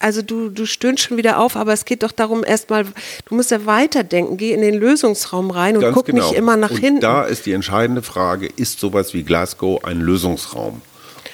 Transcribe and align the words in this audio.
also 0.00 0.22
du, 0.22 0.48
du 0.48 0.66
stöhnst 0.66 1.04
schon 1.04 1.16
wieder 1.16 1.38
auf, 1.38 1.56
aber 1.56 1.72
es 1.72 1.84
geht 1.84 2.02
doch 2.02 2.10
darum, 2.10 2.42
erstmal, 2.42 2.84
du 2.84 3.34
musst 3.34 3.50
ja 3.50 3.66
weiterdenken, 3.66 4.36
geh 4.36 4.52
in 4.52 4.62
den 4.62 4.74
Lösungsraum 4.74 5.50
rein 5.50 5.76
und 5.76 5.82
Ganz 5.82 5.94
guck 5.94 6.06
genau. 6.06 6.26
nicht 6.26 6.36
immer 6.36 6.56
nach 6.56 6.70
und 6.70 6.78
hinten. 6.78 7.00
Da 7.00 7.24
ist 7.24 7.46
die 7.46 7.52
entscheidende 7.52 8.02
Frage, 8.02 8.48
ist 8.56 8.80
sowas 8.80 9.14
wie 9.14 9.22
Glasgow 9.22 9.84
ein 9.84 10.00
Lösungsraum? 10.00 10.80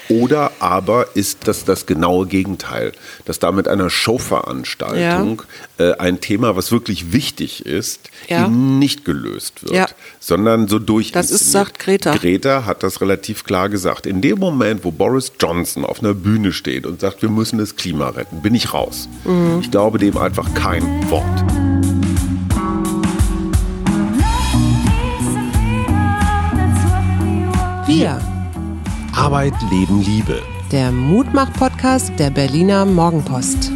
Oder 0.08 0.52
aber 0.60 1.06
ist 1.16 1.48
das 1.48 1.64
das 1.64 1.86
genaue 1.86 2.26
Gegenteil, 2.26 2.92
dass 3.24 3.38
da 3.38 3.50
mit 3.52 3.66
einer 3.68 3.90
Showveranstaltung 3.90 5.42
äh, 5.78 5.92
ein 5.94 6.20
Thema, 6.20 6.54
was 6.56 6.70
wirklich 6.70 7.12
wichtig 7.12 7.66
ist, 7.66 8.10
Ja. 8.28 8.46
eben 8.46 8.78
nicht 8.78 9.04
gelöst 9.04 9.62
wird, 9.64 9.74
Ja. 9.74 9.86
sondern 10.20 10.68
so 10.68 10.78
durch. 10.78 11.12
Das 11.12 11.30
ist, 11.30 11.50
sagt 11.50 11.78
Greta. 11.80 12.14
Greta 12.16 12.64
hat 12.64 12.82
das 12.82 13.00
relativ 13.00 13.44
klar 13.44 13.68
gesagt. 13.68 14.06
In 14.06 14.20
dem 14.20 14.38
Moment, 14.38 14.84
wo 14.84 14.90
Boris 14.92 15.32
Johnson 15.40 15.84
auf 15.84 16.00
einer 16.00 16.14
Bühne 16.14 16.52
steht 16.52 16.86
und 16.86 17.00
sagt, 17.00 17.22
wir 17.22 17.28
müssen 17.30 17.58
das 17.58 17.74
Klima 17.76 18.10
retten, 18.10 18.42
bin 18.42 18.54
ich 18.54 18.72
raus. 18.72 19.08
Mhm. 19.24 19.58
Ich 19.60 19.70
glaube 19.70 19.98
dem 19.98 20.16
einfach 20.16 20.52
kein 20.54 20.82
Wort. 21.10 21.44
Wir, 27.86 28.20
Arbeit, 29.16 29.54
Leben, 29.70 30.02
Liebe. 30.02 30.42
der 30.70 30.92
Mutmach-Podcast 30.92 32.12
der 32.18 32.28
Berliner 32.28 32.84
Morgenpost. 32.84 33.72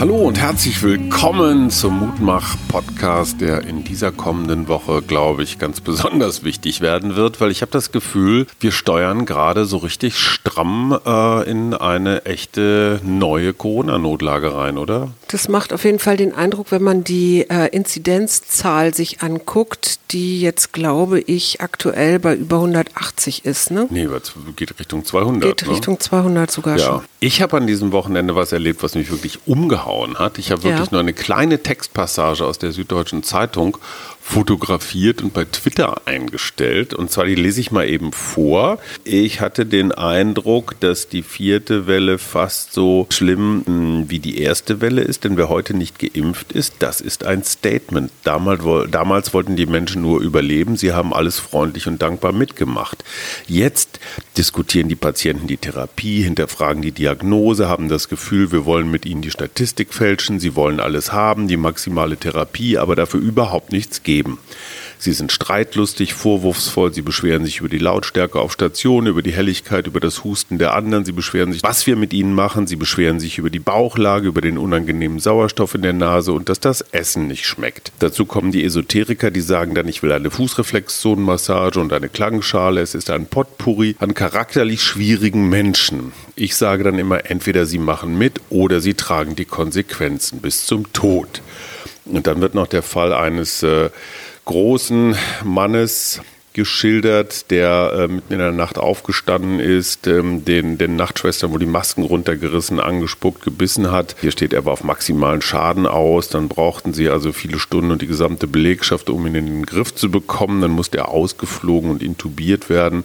Hallo 0.00 0.16
und 0.16 0.38
herzlich 0.40 0.82
willkommen 0.82 1.68
zum 1.68 1.98
Mutmach-Podcast, 1.98 3.38
der 3.42 3.66
in 3.66 3.84
dieser 3.84 4.10
kommenden 4.10 4.66
Woche, 4.66 5.02
glaube 5.02 5.42
ich, 5.42 5.58
ganz 5.58 5.82
besonders 5.82 6.42
wichtig 6.42 6.80
werden 6.80 7.16
wird, 7.16 7.38
weil 7.42 7.50
ich 7.50 7.60
habe 7.60 7.70
das 7.70 7.92
Gefühl, 7.92 8.46
wir 8.60 8.72
steuern 8.72 9.26
gerade 9.26 9.66
so 9.66 9.76
richtig 9.76 10.16
stramm 10.16 10.98
äh, 11.04 11.50
in 11.50 11.74
eine 11.74 12.24
echte 12.24 13.02
neue 13.04 13.52
Corona-Notlage 13.52 14.54
rein, 14.54 14.78
oder? 14.78 15.10
Das 15.28 15.50
macht 15.50 15.70
auf 15.74 15.84
jeden 15.84 15.98
Fall 15.98 16.16
den 16.16 16.34
Eindruck, 16.34 16.72
wenn 16.72 16.82
man 16.82 17.04
die 17.04 17.44
äh, 17.50 17.66
Inzidenzzahl 17.66 18.94
sich 18.94 19.20
anguckt, 19.20 20.00
die 20.12 20.40
jetzt, 20.40 20.72
glaube 20.72 21.20
ich, 21.20 21.60
aktuell 21.60 22.18
bei 22.18 22.34
über 22.34 22.56
180 22.56 23.44
ist. 23.44 23.70
Ne? 23.70 23.86
Nee, 23.90 24.08
geht 24.56 24.78
Richtung 24.80 25.04
200. 25.04 25.42
Geht 25.42 25.66
ne? 25.66 25.74
Richtung 25.74 26.00
200 26.00 26.50
sogar 26.50 26.78
Ja, 26.78 26.86
schon. 26.86 27.00
ich 27.20 27.42
habe 27.42 27.58
an 27.58 27.66
diesem 27.66 27.92
Wochenende 27.92 28.34
was 28.34 28.52
erlebt, 28.52 28.82
was 28.82 28.94
mich 28.94 29.10
wirklich 29.10 29.40
umgehauen 29.46 29.89
hat. 30.18 30.38
Ich 30.38 30.50
habe 30.50 30.62
wirklich 30.62 30.86
Ja. 30.86 30.92
nur 30.92 31.00
eine 31.00 31.12
kleine 31.12 31.62
Textpassage 31.62 32.44
aus 32.44 32.58
der 32.58 32.72
Süddeutschen 32.72 33.22
Zeitung 33.22 33.76
fotografiert 34.30 35.22
und 35.22 35.34
bei 35.34 35.44
Twitter 35.44 36.02
eingestellt. 36.06 36.94
Und 36.94 37.10
zwar, 37.10 37.26
die 37.26 37.34
lese 37.34 37.60
ich 37.60 37.72
mal 37.72 37.88
eben 37.88 38.12
vor. 38.12 38.78
Ich 39.02 39.40
hatte 39.40 39.66
den 39.66 39.90
Eindruck, 39.90 40.78
dass 40.78 41.08
die 41.08 41.22
vierte 41.22 41.88
Welle 41.88 42.18
fast 42.18 42.72
so 42.72 43.08
schlimm 43.10 43.64
mh, 43.66 44.04
wie 44.08 44.20
die 44.20 44.38
erste 44.38 44.80
Welle 44.80 45.02
ist, 45.02 45.24
denn 45.24 45.36
wer 45.36 45.48
heute 45.48 45.74
nicht 45.74 45.98
geimpft 45.98 46.52
ist, 46.52 46.74
das 46.78 47.00
ist 47.00 47.24
ein 47.24 47.42
Statement. 47.42 48.12
Damals, 48.22 48.62
damals 48.92 49.34
wollten 49.34 49.56
die 49.56 49.66
Menschen 49.66 50.02
nur 50.02 50.20
überleben. 50.20 50.76
Sie 50.76 50.92
haben 50.92 51.12
alles 51.12 51.40
freundlich 51.40 51.88
und 51.88 52.00
dankbar 52.00 52.32
mitgemacht. 52.32 53.02
Jetzt 53.48 53.98
diskutieren 54.38 54.88
die 54.88 54.94
Patienten 54.94 55.48
die 55.48 55.56
Therapie, 55.56 56.22
hinterfragen 56.22 56.82
die 56.82 56.92
Diagnose, 56.92 57.68
haben 57.68 57.88
das 57.88 58.08
Gefühl, 58.08 58.52
wir 58.52 58.64
wollen 58.64 58.92
mit 58.92 59.06
ihnen 59.06 59.22
die 59.22 59.32
Statistik 59.32 59.92
fälschen, 59.92 60.38
sie 60.38 60.54
wollen 60.54 60.78
alles 60.78 61.12
haben, 61.12 61.48
die 61.48 61.56
maximale 61.56 62.16
Therapie, 62.16 62.78
aber 62.78 62.94
dafür 62.94 63.18
überhaupt 63.18 63.72
nichts 63.72 64.04
geben. 64.04 64.19
Sie 65.02 65.12
sind 65.12 65.32
streitlustig, 65.32 66.12
vorwurfsvoll, 66.12 66.92
sie 66.92 67.00
beschweren 67.00 67.46
sich 67.46 67.60
über 67.60 67.70
die 67.70 67.78
Lautstärke 67.78 68.38
auf 68.38 68.52
Station, 68.52 69.06
über 69.06 69.22
die 69.22 69.32
Helligkeit, 69.32 69.86
über 69.86 69.98
das 69.98 70.24
Husten 70.24 70.58
der 70.58 70.74
anderen, 70.74 71.06
sie 71.06 71.12
beschweren 71.12 71.54
sich, 71.54 71.62
was 71.62 71.86
wir 71.86 71.96
mit 71.96 72.12
ihnen 72.12 72.34
machen, 72.34 72.66
sie 72.66 72.76
beschweren 72.76 73.18
sich 73.18 73.38
über 73.38 73.48
die 73.48 73.60
Bauchlage, 73.60 74.28
über 74.28 74.42
den 74.42 74.58
unangenehmen 74.58 75.18
Sauerstoff 75.18 75.74
in 75.74 75.80
der 75.80 75.94
Nase 75.94 76.34
und 76.34 76.50
dass 76.50 76.60
das 76.60 76.82
Essen 76.92 77.28
nicht 77.28 77.46
schmeckt. 77.46 77.92
Dazu 78.00 78.26
kommen 78.26 78.52
die 78.52 78.62
Esoteriker, 78.62 79.30
die 79.30 79.40
sagen 79.40 79.74
dann, 79.74 79.88
ich 79.88 80.02
will 80.02 80.12
eine 80.12 80.30
Fußreflexzonenmassage 80.30 81.80
und 81.80 81.94
eine 81.94 82.10
Klangschale, 82.10 82.82
es 82.82 82.94
ist 82.94 83.08
ein 83.08 83.24
Potpourri 83.24 83.96
an 84.00 84.12
charakterlich 84.12 84.82
schwierigen 84.82 85.48
Menschen. 85.48 86.12
Ich 86.36 86.56
sage 86.56 86.84
dann 86.84 86.98
immer, 86.98 87.30
entweder 87.30 87.64
sie 87.64 87.78
machen 87.78 88.18
mit 88.18 88.40
oder 88.50 88.80
sie 88.80 88.92
tragen 88.92 89.34
die 89.34 89.46
Konsequenzen 89.46 90.40
bis 90.42 90.66
zum 90.66 90.92
Tod. 90.92 91.40
Und 92.16 92.26
dann 92.26 92.40
wird 92.40 92.54
noch 92.54 92.66
der 92.66 92.82
Fall 92.82 93.12
eines 93.12 93.62
äh, 93.62 93.90
großen 94.44 95.16
Mannes 95.44 96.20
geschildert, 96.52 97.50
der 97.50 97.92
äh, 97.94 98.08
mitten 98.08 98.32
in 98.32 98.38
der 98.38 98.52
Nacht 98.52 98.78
aufgestanden 98.78 99.60
ist, 99.60 100.06
ähm, 100.06 100.44
den, 100.44 100.78
den 100.78 100.96
Nachtschwestern, 100.96 101.52
wo 101.52 101.58
die 101.58 101.66
Masken 101.66 102.02
runtergerissen, 102.02 102.80
angespuckt, 102.80 103.42
gebissen 103.42 103.90
hat. 103.90 104.16
Hier 104.20 104.32
steht, 104.32 104.52
er 104.52 104.64
war 104.64 104.72
auf 104.72 104.84
maximalen 104.84 105.42
Schaden 105.42 105.86
aus. 105.86 106.28
Dann 106.28 106.48
brauchten 106.48 106.92
sie 106.92 107.08
also 107.08 107.32
viele 107.32 107.58
Stunden 107.58 107.92
und 107.92 108.02
die 108.02 108.08
gesamte 108.08 108.46
Belegschaft, 108.46 109.10
um 109.10 109.26
ihn 109.26 109.34
in 109.36 109.46
den 109.46 109.66
Griff 109.66 109.94
zu 109.94 110.10
bekommen. 110.10 110.60
Dann 110.60 110.72
musste 110.72 110.98
er 110.98 111.08
ausgeflogen 111.08 111.90
und 111.90 112.02
intubiert 112.02 112.68
werden. 112.68 113.04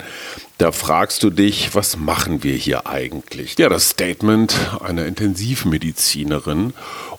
Da 0.57 0.71
fragst 0.71 1.21
du 1.21 1.29
dich, 1.29 1.75
was 1.75 1.97
machen 1.97 2.43
wir 2.43 2.55
hier 2.55 2.87
eigentlich? 2.87 3.57
Ja, 3.57 3.69
das 3.69 3.89
Statement 3.89 4.55
einer 4.81 5.05
Intensivmedizinerin. 5.05 6.73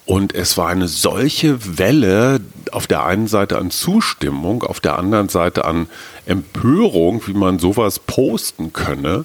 Und 0.06 0.34
es 0.34 0.56
war 0.56 0.68
eine 0.68 0.88
solche 0.88 1.78
Welle 1.78 2.40
auf 2.76 2.86
der 2.86 3.06
einen 3.06 3.26
Seite 3.26 3.56
an 3.56 3.70
Zustimmung, 3.70 4.62
auf 4.62 4.80
der 4.80 4.98
anderen 4.98 5.30
Seite 5.30 5.64
an 5.64 5.88
Empörung, 6.26 7.26
wie 7.26 7.32
man 7.32 7.58
sowas 7.58 7.98
posten 7.98 8.74
könne. 8.74 9.24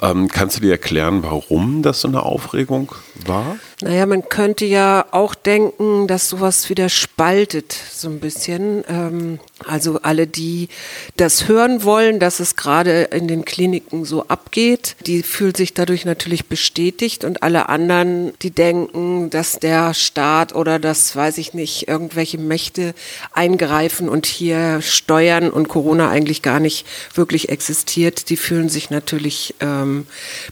Ähm, 0.00 0.28
kannst 0.28 0.58
du 0.58 0.60
dir 0.60 0.70
erklären, 0.70 1.24
warum 1.24 1.82
das 1.82 2.02
so 2.02 2.06
eine 2.06 2.22
Aufregung 2.22 2.92
war? 3.26 3.56
Naja, 3.80 4.06
man 4.06 4.28
könnte 4.28 4.66
ja 4.66 5.04
auch 5.10 5.34
denken, 5.34 6.06
dass 6.06 6.28
sowas 6.28 6.70
wieder 6.70 6.88
spaltet, 6.88 7.72
so 7.72 8.08
ein 8.08 8.20
bisschen. 8.20 8.84
Ähm, 8.88 9.40
also 9.66 10.00
alle, 10.02 10.26
die 10.26 10.68
das 11.16 11.48
hören 11.48 11.84
wollen, 11.84 12.18
dass 12.18 12.40
es 12.40 12.56
gerade 12.56 13.02
in 13.04 13.28
den 13.28 13.44
Kliniken 13.44 14.04
so 14.04 14.26
abgeht, 14.28 14.96
die 15.06 15.22
fühlen 15.22 15.54
sich 15.54 15.74
dadurch 15.74 16.04
natürlich 16.04 16.46
bestätigt 16.46 17.24
und 17.24 17.42
alle 17.42 17.68
anderen, 17.68 18.32
die 18.42 18.50
denken, 18.50 19.30
dass 19.30 19.58
der 19.58 19.94
Staat 19.94 20.54
oder 20.54 20.78
das, 20.78 21.14
weiß 21.14 21.38
ich 21.38 21.54
nicht, 21.54 21.88
irgendwelche 21.88 22.38
Mächte 22.38 22.94
eingreifen 23.32 24.08
und 24.08 24.26
hier 24.26 24.80
steuern 24.82 25.50
und 25.50 25.68
Corona 25.68 26.10
eigentlich 26.10 26.42
gar 26.42 26.60
nicht 26.60 26.86
wirklich 27.14 27.48
existiert, 27.48 28.28
die 28.30 28.36
fühlen 28.36 28.68
sich 28.68 28.90
natürlich 28.90 29.54
ähm, 29.60 30.06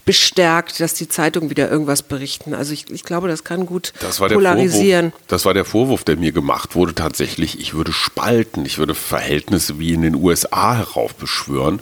bestärkt, 0.05 0.79
dass 0.79 0.93
die 0.93 1.07
Zeitungen 1.07 1.49
wieder 1.49 1.69
irgendwas 1.69 2.01
berichten. 2.03 2.53
Also 2.53 2.73
ich, 2.73 2.89
ich 2.89 3.03
glaube, 3.03 3.27
das 3.27 3.43
kann 3.43 3.65
gut 3.65 3.93
Das 3.99 4.17
polarisieren. 4.17 5.11
Vorwurf, 5.11 5.27
das 5.27 5.45
war 5.45 5.53
der 5.53 5.65
Vorwurf, 5.65 6.03
der 6.03 6.17
mir 6.17 6.31
gemacht 6.31 6.75
wurde, 6.75 6.95
tatsächlich. 6.95 7.59
Ich 7.59 7.73
würde 7.73 7.93
spalten, 7.93 8.65
ich 8.65 8.77
würde 8.77 8.95
Verhältnisse 9.01 9.79
wie 9.79 9.93
in 9.93 10.01
den 10.01 10.15
USA 10.15 10.75
heraufbeschwören. 10.75 11.79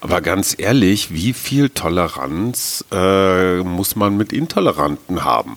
Aber 0.00 0.20
ganz 0.20 0.54
ehrlich, 0.58 1.12
wie 1.12 1.32
viel 1.32 1.68
Toleranz 1.68 2.84
äh, 2.92 3.58
muss 3.58 3.96
man 3.96 4.16
mit 4.16 4.32
Intoleranten 4.32 5.24
haben? 5.24 5.56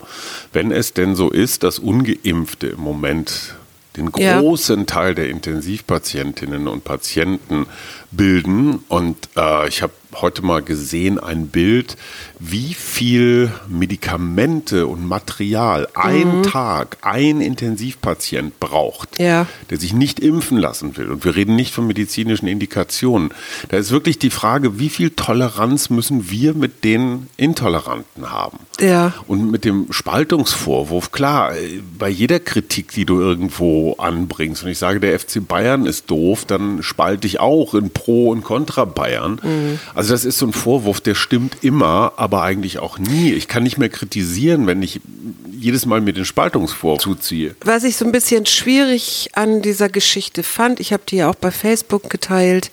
Wenn 0.53 0.71
es 0.71 0.93
denn 0.93 1.15
so 1.15 1.29
ist, 1.29 1.63
dass 1.63 1.79
Ungeimpfte 1.79 2.67
im 2.67 2.81
Moment 2.81 3.55
den 3.97 4.11
Ja. 4.17 4.39
großen 4.39 4.85
Teil 4.85 5.15
der 5.15 5.29
Intensivpatientinnen 5.29 6.67
und 6.67 6.83
Patienten 6.83 7.65
bilden. 8.11 8.79
Und 8.89 9.29
äh, 9.37 9.67
ich 9.67 9.81
habe 9.81 9.93
heute 10.21 10.41
mal 10.43 10.61
gesehen 10.61 11.19
ein 11.19 11.47
Bild, 11.47 11.97
wie 12.39 12.73
viel 12.73 13.51
Medikamente 13.67 14.87
und 14.87 15.07
Material 15.07 15.87
ein 15.93 16.43
Tag 16.43 16.97
ein 17.01 17.41
Intensivpatient 17.41 18.59
braucht, 18.59 19.19
Ja. 19.19 19.47
der 19.69 19.77
sich 19.79 19.93
nicht 19.93 20.19
impfen 20.19 20.57
lassen 20.57 20.97
will. 20.97 21.09
Und 21.11 21.25
wir 21.25 21.35
reden 21.35 21.55
nicht 21.55 21.73
von 21.73 21.87
medizinischen 21.87 22.47
Indikationen. 22.47 23.29
Da 23.69 23.77
ist 23.77 23.91
wirklich 23.91 24.19
die 24.19 24.29
Frage, 24.29 24.79
wie 24.79 24.89
viel 24.89 25.09
Toleranz 25.11 25.89
müssen 25.89 26.29
wir 26.29 26.53
mit 26.53 26.83
den 26.83 27.27
Intoleranten 27.37 28.31
haben? 28.31 28.59
Ja. 28.79 29.13
Und 29.27 29.49
mit 29.51 29.65
dem 29.65 29.87
Spaltungsvorwurf, 29.91 31.11
klar, 31.11 31.53
bei 31.97 32.09
jeder 32.09 32.39
Kritik, 32.39 32.91
die 32.91 33.05
du 33.05 33.19
irgendwo 33.19 33.93
anbringst, 33.93 34.63
und 34.63 34.69
ich 34.69 34.77
sage, 34.77 34.99
der 34.99 35.17
FC 35.19 35.39
Bayern 35.45 35.85
ist 35.85 36.11
doof, 36.11 36.45
dann 36.45 36.83
spalte 36.83 37.27
ich 37.27 37.39
auch 37.39 37.73
in 37.73 37.89
Pro- 37.91 38.29
und 38.31 38.43
Contra-Bayern. 38.43 39.39
Also 39.93 40.04
das 40.11 40.25
ist 40.25 40.39
so 40.39 40.47
ein 40.47 40.53
Vorwurf, 40.53 41.01
der 41.01 41.15
stimmt 41.15 41.57
immer, 41.61 42.13
aber 42.17 42.43
eigentlich 42.43 42.79
auch 42.79 42.97
nie. 42.97 43.33
Ich 43.33 43.47
kann 43.47 43.63
nicht 43.63 43.77
mehr 43.77 43.89
kritisieren, 43.89 44.67
wenn 44.67 44.81
ich 44.81 45.01
jedes 45.57 45.85
Mal 45.85 46.01
mir 46.01 46.13
den 46.13 46.25
Spaltungsvorwurf 46.25 47.01
zuziehe. 47.01 47.55
Was 47.63 47.83
ich 47.83 47.95
so 47.95 48.05
ein 48.05 48.11
bisschen 48.11 48.45
schwierig 48.45 49.29
an 49.33 49.61
dieser 49.61 49.89
Geschichte 49.89 50.43
fand, 50.43 50.79
ich 50.79 50.93
habe 50.93 51.03
die 51.07 51.17
ja 51.17 51.29
auch 51.29 51.35
bei 51.35 51.49
Facebook 51.51 52.09
geteilt 52.09 52.71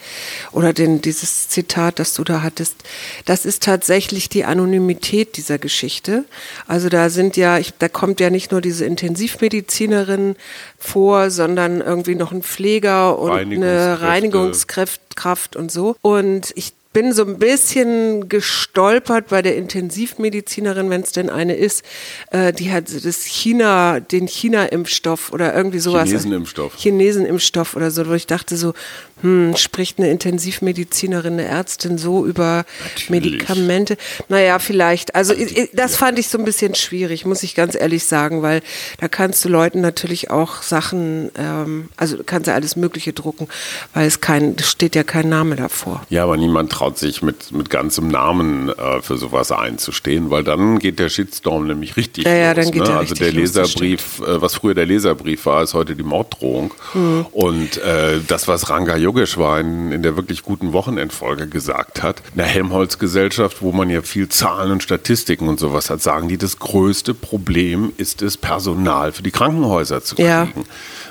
oder 0.50 0.72
den, 0.72 1.00
dieses 1.00 1.48
Zitat, 1.48 1.98
das 1.98 2.14
du 2.14 2.24
da 2.24 2.42
hattest, 2.42 2.76
das 3.24 3.46
ist 3.46 3.62
tatsächlich 3.62 4.28
die 4.28 4.44
Anonymität 4.44 5.36
dieser 5.36 5.58
Geschichte. 5.58 6.24
Also 6.66 6.88
da 6.88 7.08
sind 7.08 7.36
ja, 7.36 7.58
ich, 7.58 7.72
da 7.78 7.88
kommt 7.88 8.20
ja 8.20 8.30
nicht 8.30 8.50
nur 8.50 8.60
diese 8.60 8.84
Intensivmedizinerin 8.84 10.36
vor, 10.78 11.30
sondern 11.30 11.80
irgendwie 11.80 12.14
noch 12.14 12.32
ein 12.32 12.42
Pfleger 12.42 13.18
und 13.18 13.30
eine 13.30 14.00
Reinigungskräfte. 14.00 14.06
Reinigungskraft 14.06 15.00
Kraft 15.14 15.56
und 15.56 15.70
so. 15.70 15.96
Und 16.02 16.52
ich 16.56 16.72
bin 16.92 17.12
so 17.12 17.24
ein 17.24 17.38
bisschen 17.38 18.28
gestolpert 18.28 19.28
bei 19.28 19.42
der 19.42 19.56
Intensivmedizinerin, 19.56 20.90
wenn 20.90 21.02
es 21.02 21.12
denn 21.12 21.30
eine 21.30 21.54
ist, 21.54 21.84
äh, 22.30 22.52
die 22.52 22.70
hat 22.72 22.92
das 23.04 23.24
China, 23.24 24.00
den 24.00 24.26
China-Impfstoff 24.26 25.32
oder 25.32 25.54
irgendwie 25.54 25.78
sowas. 25.78 26.08
Chinesen-Impfstoff. 26.08 26.74
Chinesen-Impfstoff 26.76 27.76
oder 27.76 27.90
so, 27.90 28.06
wo 28.08 28.12
ich 28.12 28.26
dachte 28.26 28.56
so, 28.56 28.74
hm, 29.22 29.56
spricht 29.56 29.98
eine 29.98 30.10
Intensivmedizinerin, 30.10 31.34
eine 31.34 31.44
Ärztin 31.44 31.98
so 31.98 32.26
über 32.26 32.64
Natürlich. 32.84 33.10
Medikamente? 33.10 33.96
Naja, 34.28 34.58
vielleicht. 34.58 35.14
Also 35.14 35.34
das 35.72 35.96
fand 35.96 36.18
ich 36.18 36.28
so 36.28 36.38
ein 36.38 36.44
bisschen 36.44 36.74
schwierig, 36.74 37.24
muss 37.24 37.42
ich 37.42 37.54
ganz 37.54 37.74
ehrlich 37.74 38.04
sagen, 38.04 38.42
weil 38.42 38.60
da 39.00 39.08
kannst 39.08 39.44
du 39.44 39.48
Leuten 39.48 39.80
natürlich 39.80 40.30
auch 40.30 40.62
Sachen, 40.62 41.30
ähm, 41.36 41.88
also 41.96 42.16
du 42.16 42.24
kannst 42.24 42.48
ja 42.48 42.54
alles 42.54 42.76
Mögliche 42.76 43.12
drucken, 43.12 43.48
weil 43.94 44.06
es 44.06 44.20
kein, 44.20 44.56
steht 44.58 44.94
ja 44.94 45.04
kein 45.04 45.28
Name 45.28 45.56
davor. 45.56 46.02
Ja, 46.10 46.24
aber 46.24 46.36
niemand 46.36 46.72
traut 46.72 46.98
sich 46.98 47.22
mit, 47.22 47.52
mit 47.52 47.70
ganzem 47.70 48.08
Namen 48.08 48.68
äh, 48.68 49.00
für 49.02 49.16
sowas 49.16 49.52
einzustehen, 49.52 50.30
weil 50.30 50.44
dann 50.44 50.78
geht 50.78 50.98
der 50.98 51.08
Shitstorm 51.08 51.66
nämlich 51.66 51.96
richtig 51.96 52.24
Ja, 52.24 52.34
ja, 52.34 52.52
los. 52.52 52.64
dann 52.64 52.72
geht 52.72 52.82
ne? 52.82 52.88
der 52.88 52.98
also 52.98 53.14
der 53.14 53.32
Leserbrief, 53.32 54.20
äh, 54.20 54.40
was 54.42 54.54
früher 54.56 54.74
der 54.74 54.86
Leserbrief 54.86 55.46
war, 55.46 55.62
ist 55.62 55.74
heute 55.74 55.94
die 55.96 56.02
Morddrohung. 56.02 56.74
Mhm. 56.94 57.26
Und 57.32 57.76
äh, 57.78 58.20
das, 58.26 58.48
was 58.48 58.68
Ranga 58.68 58.96
Yogeshwar 59.12 59.60
in 59.60 60.02
der 60.02 60.16
wirklich 60.16 60.42
guten 60.42 60.72
Wochenendfolge 60.72 61.46
gesagt 61.46 62.02
hat, 62.02 62.20
in 62.30 62.38
der 62.38 62.46
Helmholtz-Gesellschaft, 62.46 63.60
wo 63.60 63.70
man 63.72 63.90
ja 63.90 64.00
viel 64.00 64.28
Zahlen 64.28 64.72
und 64.72 64.82
Statistiken 64.82 65.48
und 65.48 65.60
sowas 65.60 65.90
hat, 65.90 66.00
sagen 66.00 66.28
die, 66.28 66.38
das 66.38 66.58
größte 66.58 67.12
Problem 67.12 67.92
ist 67.98 68.22
es, 68.22 68.38
Personal 68.38 69.12
für 69.12 69.22
die 69.22 69.30
Krankenhäuser 69.30 70.02
zu 70.02 70.16
kriegen. 70.16 70.28
Ja. 70.28 70.48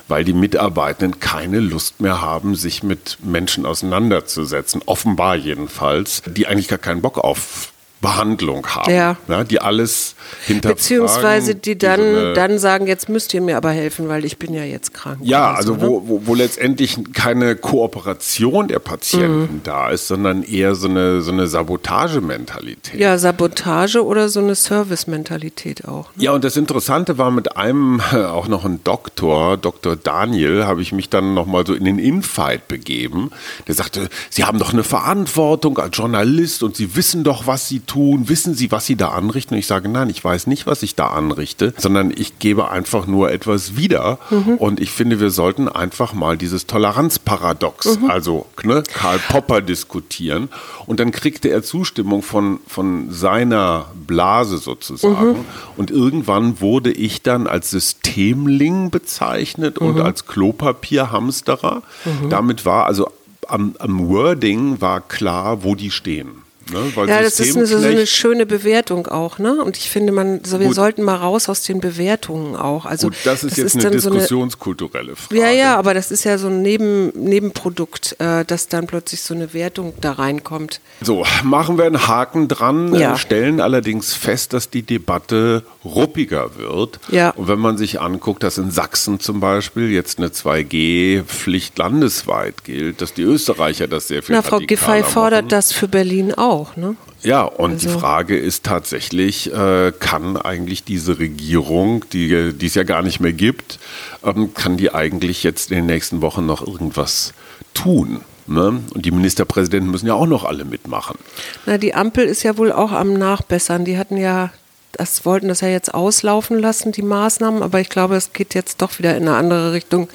Weil 0.07 0.24
die 0.24 0.33
Mitarbeitenden 0.33 1.19
keine 1.19 1.59
Lust 1.59 2.01
mehr 2.01 2.21
haben, 2.21 2.56
sich 2.56 2.81
mit 2.81 3.19
Menschen 3.24 3.65
auseinanderzusetzen, 3.65 4.81
offenbar 4.88 5.36
jedenfalls, 5.36 6.24
die 6.25 6.47
eigentlich 6.47 6.68
gar 6.68 6.80
keinen 6.80 7.01
Bock 7.01 7.19
auf 7.19 7.71
Behandlung 8.01 8.65
haben, 8.68 8.92
Ja. 8.92 9.15
die 9.50 9.62
alles 9.62 10.15
hinterfragen. 10.48 10.75
Beziehungsweise 10.77 11.56
die 11.56 11.77
dann, 11.77 12.00
so 12.00 12.06
eine- 12.19 12.33
dann 12.33 12.57
sagen, 12.59 12.88
jetzt 12.88 13.09
müsst 13.09 13.33
ihr 13.33 13.42
mir 13.42 13.57
aber 13.57 13.69
helfen, 13.71 14.09
weil 14.09 14.25
ich 14.25 14.38
bin 14.39 14.53
ja 14.53 14.63
jetzt 14.63 14.94
krank. 14.94 15.19
ja, 15.21 15.53
also 15.53 15.75
so, 15.75 15.80
ne? 15.80 15.88
wo, 15.88 16.07
wo, 16.07 16.21
wo 16.25 16.36
letztendlich 16.36 16.98
keine 17.13 17.56
Kooperation 17.56 18.68
der 18.68 18.80
Patienten 18.80 19.56
Mhm. 19.56 19.62
da 19.63 19.89
ist, 19.92 20.07
sondern 20.07 20.42
eher 20.44 20.74
so 20.75 20.88
eine, 20.88 21.21
so 21.21 21.31
eine 21.31 21.45
Sabotagementalität. 21.48 23.00
Ja, 23.00 23.18
Sabotage 23.18 24.04
oder 24.04 24.30
so 24.30 24.39
eine 24.39 24.56
Service-Mentalität 24.56 25.86
auch. 25.88 26.07
Ne? 26.15 26.24
Ja, 26.24 26.31
und 26.31 26.44
das 26.44 26.57
Interessante 26.57 27.18
war 27.18 27.31
mit 27.31 27.56
einem, 27.57 28.01
äh, 28.12 28.18
auch 28.25 28.47
noch 28.47 28.65
ein 28.65 28.83
Doktor, 28.83 29.57
Dr. 29.57 29.95
Daniel, 29.95 30.65
habe 30.65 30.81
ich 30.81 30.92
mich 30.92 31.09
dann 31.09 31.33
nochmal 31.33 31.65
so 31.68 31.74
in 31.74 31.86
den 31.86 32.00
Infight 32.00 32.68
begeben. 32.68 33.31
Der 33.68 33.75
sagte, 33.75 34.09
Sie 34.30 34.44
haben 34.44 34.59
doch 34.59 34.74
eine 34.74 34.83
Verantwortung 34.83 35.77
als 35.77 35.95
Journalist 35.97 36.63
und 36.63 36.75
Sie 36.75 36.95
wissen 36.95 37.24
doch, 37.24 37.45
was 37.47 37.68
Sie 37.68 37.80
tun. 37.80 37.90
Wissen 37.95 38.53
Sie, 38.53 38.71
was 38.71 38.85
Sie 38.85 38.95
da 38.95 39.09
anrichten? 39.09 39.55
Und 39.55 39.59
ich 39.59 39.67
sage, 39.67 39.89
nein, 39.89 40.09
ich 40.09 40.23
weiß 40.23 40.47
nicht, 40.47 40.65
was 40.67 40.83
ich 40.83 40.95
da 40.95 41.07
anrichte, 41.07 41.73
sondern 41.77 42.11
ich 42.15 42.39
gebe 42.39 42.69
einfach 42.71 43.07
nur 43.07 43.31
etwas 43.31 43.75
wieder. 43.75 44.17
Und 44.57 44.79
ich 44.79 44.91
finde, 44.91 45.19
wir 45.19 45.29
sollten 45.31 45.67
einfach 45.67 46.13
mal 46.13 46.38
dieses 46.38 46.67
Toleranzparadox, 46.67 47.99
also 48.07 48.45
ne, 48.63 48.83
Karl 48.93 49.19
Popper 49.19 49.61
diskutieren. 49.61 50.49
Und 50.85 50.99
dann 50.99 51.11
kriegte 51.11 51.49
er 51.49 51.63
Zustimmung 51.63 52.21
von, 52.23 52.59
von 52.67 53.11
seiner 53.11 53.85
Blase 54.07 54.57
sozusagen. 54.57 55.45
Und 55.77 55.91
irgendwann 55.91 56.61
wurde 56.61 56.91
ich 56.91 57.21
dann 57.21 57.47
als 57.47 57.69
Systemling 57.71 58.89
bezeichnet 58.89 59.77
und 59.77 59.99
als 59.99 60.25
Klopapierhamsterer. 60.27 61.81
Damit 62.29 62.65
war 62.65 62.85
also 62.85 63.11
am, 63.47 63.75
am 63.79 64.07
Wording 64.07 64.81
war 64.81 65.01
klar, 65.01 65.63
wo 65.63 65.75
die 65.75 65.91
stehen. 65.91 66.29
Ne? 66.71 66.91
Weil 66.95 67.09
Ja, 67.09 67.21
das 67.21 67.39
ist 67.39 67.56
eine, 67.56 67.65
so 67.65 67.77
eine 67.77 68.07
schöne 68.07 68.45
Bewertung 68.45 69.07
auch, 69.07 69.39
ne? 69.39 69.63
Und 69.63 69.77
ich 69.77 69.89
finde, 69.89 70.12
man, 70.12 70.44
so, 70.44 70.59
wir 70.59 70.68
Gut. 70.68 70.75
sollten 70.75 71.03
mal 71.03 71.15
raus 71.15 71.50
aus 71.50 71.63
den 71.63 71.79
Bewertungen 71.79 72.56
auch. 72.56 72.85
Also 72.85 73.07
Gut, 73.07 73.18
das 73.23 73.44
ist 73.44 73.57
jetzt 73.57 73.75
eine 73.75 73.83
dann 73.89 74.00
so 74.00 74.09
diskussionskulturelle 74.09 75.15
Frage. 75.15 75.39
Ja, 75.41 75.50
ja, 75.51 75.77
aber 75.77 75.94
das 75.94 76.12
ist 76.12 76.23
ja 76.23 76.38
so 76.38 76.47
ein 76.47 76.62
Neben, 76.62 77.09
Nebenprodukt, 77.15 78.15
äh, 78.19 78.45
dass 78.45 78.68
dann 78.68 78.88
plötzlich 78.88 79.21
so 79.21 79.33
eine 79.33 79.53
Wertung 79.53 79.94
da 80.01 80.13
reinkommt. 80.13 80.79
So, 81.01 81.25
machen 81.44 81.77
wir 81.77 81.85
einen 81.85 82.07
Haken 82.07 82.47
dran, 82.47 82.94
Ja. 82.95 83.13
äh, 83.13 83.18
stellen 83.18 83.59
allerdings 83.62 84.13
fest, 84.13 84.53
dass 84.53 84.69
die 84.69 84.83
Debatte 84.83 85.63
ruppiger 85.83 86.57
wird. 86.57 87.00
Ja. 87.09 87.31
Und 87.31 87.47
wenn 87.47 87.59
man 87.59 87.77
sich 87.77 88.00
anguckt, 88.00 88.44
dass 88.44 88.57
in 88.57 88.71
Sachsen 88.71 89.19
zum 89.19 89.39
Beispiel 89.39 89.89
jetzt 89.91 90.19
eine 90.19 90.29
2G-Pflicht 90.31 91.77
landesweit 91.77 92.63
gilt, 92.63 93.01
dass 93.01 93.13
die 93.13 93.23
Österreicher 93.23 93.88
das 93.88 94.07
sehr 94.07 94.21
viel 94.23 94.35
Na, 94.35 94.41
Frau 94.41 94.59
Giffey 94.59 95.03
fordert 95.03 95.51
das 95.51 95.71
für 95.71 95.88
Berlin 95.88 96.33
auch, 96.33 96.60
ne? 96.75 96.95
Ja, 97.21 97.43
und 97.43 97.81
die 97.81 97.87
Also- 97.87 97.99
Frage 97.99 98.37
ist 98.37 98.63
tatsächlich, 98.65 99.53
äh, 99.53 99.91
kann 99.99 100.37
eigentlich 100.37 100.83
diese 100.83 101.19
Regierung, 101.19 102.05
die, 102.13 102.53
die 102.53 102.65
es 102.65 102.75
ja 102.75 102.83
gar 102.83 103.01
nicht 103.01 103.19
mehr 103.19 103.33
gibt, 103.33 103.79
ähm, 104.23 104.53
kann 104.53 104.77
die 104.77 104.93
eigentlich 104.93 105.43
jetzt 105.43 105.71
in 105.71 105.77
den 105.77 105.85
nächsten 105.85 106.21
Wochen 106.21 106.45
noch 106.45 106.65
irgendwas 106.65 107.33
tun? 107.73 108.21
Ne? 108.47 108.81
Und 108.93 109.05
die 109.05 109.11
Ministerpräsidenten 109.11 109.91
müssen 109.91 110.07
ja 110.07 110.13
auch 110.15 110.25
noch 110.25 110.43
alle 110.45 110.65
mitmachen. 110.65 111.17
Na, 111.65 111.77
die 111.77 111.93
Ampel 111.93 112.25
ist 112.25 112.43
ja 112.43 112.57
wohl 112.57 112.71
auch 112.71 112.91
am 112.91 113.13
Nachbessern. 113.13 113.85
Die 113.85 113.97
hatten 113.97 114.17
ja, 114.17 114.51
das 114.93 115.25
wollten 115.25 115.47
das 115.47 115.61
ja 115.61 115.67
jetzt 115.67 115.93
auslaufen 115.93 116.59
lassen, 116.59 116.91
die 116.91 117.01
Maßnahmen, 117.01 117.63
aber 117.63 117.79
ich 117.79 117.89
glaube, 117.89 118.15
es 118.15 118.33
geht 118.33 118.53
jetzt 118.53 118.81
doch 118.81 118.99
wieder 118.99 119.15
in 119.15 119.27
eine 119.27 119.38
andere 119.38 119.73
Richtung, 119.73 120.09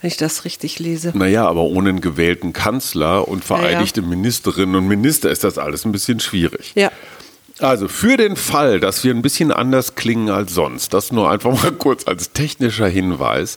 wenn 0.00 0.08
ich 0.08 0.16
das 0.16 0.44
richtig 0.44 0.78
lese. 0.78 1.12
Naja, 1.14 1.46
aber 1.46 1.62
ohne 1.62 1.90
einen 1.90 2.00
gewählten 2.00 2.52
Kanzler 2.52 3.28
und 3.28 3.44
vereidigte 3.44 4.02
Ministerinnen 4.02 4.74
und 4.76 4.88
Minister 4.88 5.30
ist 5.30 5.44
das 5.44 5.58
alles 5.58 5.84
ein 5.84 5.92
bisschen 5.92 6.20
schwierig. 6.20 6.72
Ja. 6.74 6.90
Also 7.62 7.86
für 7.86 8.16
den 8.16 8.34
Fall, 8.34 8.80
dass 8.80 9.04
wir 9.04 9.14
ein 9.14 9.22
bisschen 9.22 9.52
anders 9.52 9.94
klingen 9.94 10.30
als 10.30 10.52
sonst, 10.52 10.92
das 10.94 11.12
nur 11.12 11.30
einfach 11.30 11.62
mal 11.62 11.70
kurz 11.78 12.08
als 12.08 12.32
technischer 12.32 12.88
Hinweis. 12.88 13.56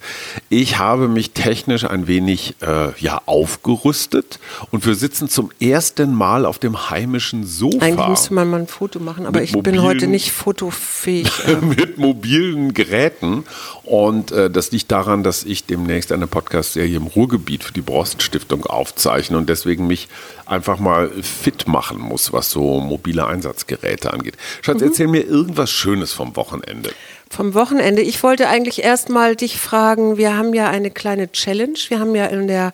Ich 0.50 0.78
habe 0.78 1.08
mich 1.08 1.32
technisch 1.32 1.86
ein 1.86 2.06
wenig 2.06 2.56
äh, 2.62 2.90
ja, 3.00 3.22
aufgerüstet 3.26 4.40
und 4.70 4.86
wir 4.86 4.94
sitzen 4.94 5.28
zum 5.28 5.52
ersten 5.60 6.14
Mal 6.14 6.46
auf 6.46 6.60
dem 6.60 6.92
heimischen 6.92 7.46
Sofa. 7.46 7.84
Eigentlich 7.84 8.08
müsste 8.08 8.34
man 8.36 8.50
mal 8.50 8.60
ein 8.62 8.68
Foto 8.68 9.00
machen, 9.00 9.26
aber 9.26 9.42
ich 9.42 9.54
bin 9.54 9.62
mobilen- 9.76 9.82
heute 9.82 10.08
nicht 10.08 10.32
fotofähig. 10.32 11.32
mit 11.62 11.98
mobilen 11.98 12.76
Geräten. 12.76 13.44
Und 13.84 14.32
äh, 14.32 14.52
das 14.52 14.72
liegt 14.72 14.92
daran, 14.92 15.24
dass 15.24 15.44
ich 15.44 15.66
demnächst 15.66 16.12
eine 16.12 16.28
Podcast-Serie 16.28 16.98
im 16.98 17.08
Ruhrgebiet 17.08 17.64
für 17.64 17.74
die 17.74 17.82
Brost-Stiftung 17.82 18.66
aufzeichne 18.66 19.38
und 19.38 19.50
deswegen 19.50 19.88
mich 19.88 20.08
einfach 20.46 20.80
mal 20.80 21.10
fit 21.24 21.68
machen 21.68 21.98
muss, 22.00 22.32
was 22.32 22.52
so 22.52 22.80
mobile 22.80 23.26
Einsatzgeräte 23.26 23.95
angeht. 24.14 24.36
Schatz, 24.62 24.82
erzähl 24.82 25.08
mir 25.08 25.24
irgendwas 25.26 25.72
Schönes 25.72 26.14
vom 26.14 26.36
Wochenende. 26.36 26.92
Vom 27.30 27.54
Wochenende. 27.54 28.02
Ich 28.02 28.22
wollte 28.24 28.48
eigentlich 28.48 28.84
erstmal 28.84 29.36
dich 29.36 29.58
fragen, 29.58 30.18
wir 30.18 30.38
haben 30.38 30.54
ja 30.54 30.70
eine 30.70 30.92
kleine 30.92 31.32
Challenge. 31.32 31.78
Wir 31.90 32.00
haben 32.00 32.16
ja 32.16 32.26
in 32.26 32.48
der 32.48 32.74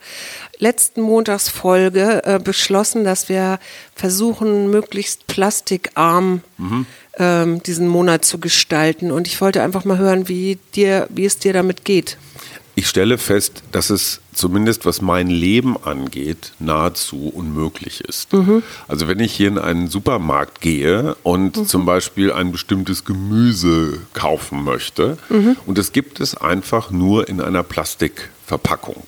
letzten 0.58 1.02
Montagsfolge 1.02 2.22
äh, 2.26 2.40
beschlossen, 2.40 3.04
dass 3.04 3.30
wir 3.30 3.60
versuchen, 3.96 4.70
möglichst 4.70 5.28
plastikarm 5.28 6.42
ähm, 7.18 7.64
diesen 7.64 7.88
Monat 7.88 8.26
zu 8.26 8.40
gestalten. 8.40 9.12
Und 9.12 9.28
ich 9.28 9.42
wollte 9.42 9.64
einfach 9.64 9.86
mal 9.86 9.98
hören, 9.98 10.28
wie, 10.28 10.58
dir, 10.76 11.08
wie 11.10 11.26
es 11.26 11.38
dir 11.38 11.54
damit 11.54 11.86
geht. 11.86 12.18
Ich 12.76 12.88
stelle 12.88 13.18
fest, 13.18 13.64
dass 13.72 13.90
es 13.90 14.22
zumindest 14.34 14.86
was 14.86 15.02
mein 15.02 15.28
Leben 15.28 15.76
angeht, 15.84 16.54
nahezu 16.60 17.30
unmöglich 17.34 18.02
ist. 18.02 18.30
Also 18.88 19.08
wenn 19.08 19.20
ich 19.20 19.34
hier 19.34 19.50
in 19.50 19.58
einen 19.58 19.88
Supermarkt 19.90 20.62
gehe 20.62 21.16
und 21.24 21.68
zum 21.68 21.86
Beispiel 21.86 22.32
ein 22.32 22.52
bestimmtes 22.52 23.04
Gemüse 23.04 24.00
kaufen 24.14 24.64
möchte 24.64 25.18
und 25.66 25.78
es 25.78 25.92
gibt 25.92 26.20
es 26.22 26.36
einfach 26.36 26.92
nur 26.92 27.28
in 27.28 27.42
einer 27.42 27.64
Plastikverpackung. 27.64 29.04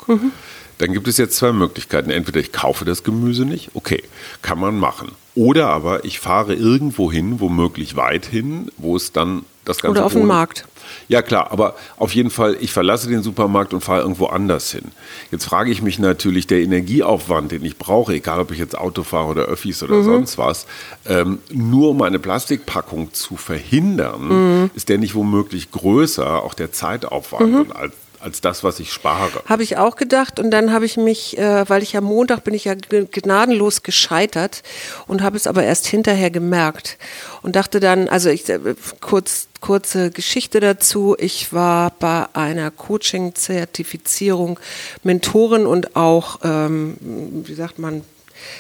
Dann 0.79 0.91
gibt 0.91 1.07
es 1.07 1.17
jetzt 1.17 1.37
zwei 1.37 1.53
Möglichkeiten. 1.53 2.09
Entweder 2.09 2.41
ich 2.41 2.51
kaufe 2.51 2.83
das 2.83 3.03
Gemüse 3.03 3.45
nicht, 3.45 3.71
okay, 3.75 4.03
kann 4.41 4.59
man 4.59 4.77
machen. 4.77 5.11
Oder 5.35 5.69
aber 5.69 6.03
ich 6.03 6.19
fahre 6.19 6.53
irgendwo 6.53 7.11
hin, 7.11 7.39
womöglich 7.39 7.95
weit 7.95 8.25
hin, 8.25 8.69
wo 8.77 8.95
es 8.97 9.13
dann 9.13 9.45
das 9.65 9.81
Ganze 9.81 9.99
Oder 9.99 10.05
auf 10.05 10.13
den 10.13 10.25
Markt. 10.25 10.65
Ja 11.07 11.21
klar, 11.21 11.51
aber 11.51 11.75
auf 11.97 12.13
jeden 12.15 12.29
Fall, 12.29 12.57
ich 12.59 12.71
verlasse 12.73 13.07
den 13.09 13.23
Supermarkt 13.23 13.73
und 13.73 13.81
fahre 13.81 14.01
irgendwo 14.01 14.25
anders 14.27 14.71
hin. 14.71 14.91
Jetzt 15.31 15.45
frage 15.45 15.71
ich 15.71 15.81
mich 15.81 15.99
natürlich, 15.99 16.47
der 16.47 16.61
Energieaufwand, 16.61 17.51
den 17.51 17.63
ich 17.65 17.77
brauche, 17.77 18.13
egal 18.13 18.39
ob 18.39 18.51
ich 18.51 18.59
jetzt 18.59 18.77
Auto 18.77 19.03
fahre 19.03 19.27
oder 19.29 19.43
Öffis 19.43 19.81
oder 19.83 19.95
Mhm. 19.95 20.03
sonst 20.03 20.37
was, 20.37 20.65
ähm, 21.07 21.39
nur 21.51 21.89
um 21.89 22.01
eine 22.01 22.19
Plastikpackung 22.19 23.13
zu 23.13 23.35
verhindern, 23.37 24.27
Mhm. 24.63 24.71
ist 24.75 24.89
der 24.89 24.97
nicht 24.97 25.15
womöglich 25.15 25.71
größer, 25.71 26.43
auch 26.43 26.53
der 26.53 26.71
Zeitaufwand, 26.71 27.51
Mhm. 27.51 27.59
und 27.61 27.75
als, 27.75 27.93
als 28.23 28.41
das, 28.41 28.63
was 28.63 28.79
ich 28.79 28.91
spare. 28.91 29.43
Habe 29.47 29.63
ich 29.63 29.77
auch 29.77 29.95
gedacht 29.95 30.39
und 30.39 30.51
dann 30.51 30.71
habe 30.71 30.85
ich 30.85 30.97
mich, 30.97 31.37
äh, 31.37 31.67
weil 31.69 31.83
ich 31.83 31.97
am 31.97 32.05
Montag 32.05 32.43
bin 32.43 32.53
ich 32.53 32.65
ja 32.65 32.73
gnadenlos 32.75 33.83
gescheitert 33.83 34.63
und 35.07 35.21
habe 35.21 35.35
es 35.35 35.45
aber 35.45 35.63
erst 35.63 35.87
hinterher 35.87 36.31
gemerkt 36.31 36.97
und 37.41 37.55
dachte 37.55 37.79
dann, 37.79 38.07
also 38.07 38.29
ich 38.29 38.47
äh, 38.49 38.59
kurz 39.01 39.47
kurze 39.59 40.11
Geschichte 40.11 40.59
dazu. 40.59 41.15
Ich 41.17 41.53
war 41.53 41.91
bei 41.97 42.27
einer 42.33 42.69
Coaching-Zertifizierung 42.69 44.59
Mentorin 45.03 45.65
und 45.65 45.95
auch, 45.95 46.39
ähm, 46.43 46.97
wie 46.99 47.53
sagt 47.53 47.79
man, 47.79 48.03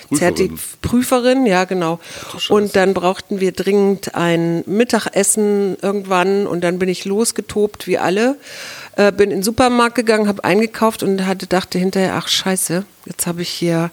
Prüferin. 0.09 0.59
Prüferin, 0.81 1.45
ja 1.45 1.65
genau. 1.65 1.99
Und 2.49 2.75
dann 2.75 2.93
brauchten 2.93 3.39
wir 3.39 3.51
dringend 3.51 4.15
ein 4.15 4.63
Mittagessen 4.65 5.77
irgendwann 5.81 6.47
und 6.47 6.63
dann 6.63 6.79
bin 6.79 6.89
ich 6.89 7.05
losgetobt 7.05 7.87
wie 7.87 7.97
alle, 7.97 8.37
äh, 8.95 9.11
bin 9.11 9.31
in 9.31 9.37
den 9.37 9.43
Supermarkt 9.43 9.95
gegangen, 9.95 10.27
habe 10.27 10.43
eingekauft 10.43 11.03
und 11.03 11.25
hatte, 11.25 11.47
dachte 11.47 11.79
hinterher, 11.79 12.15
ach 12.15 12.27
scheiße, 12.27 12.85
jetzt 13.05 13.27
habe 13.27 13.41
ich 13.41 13.49
hier, 13.49 13.91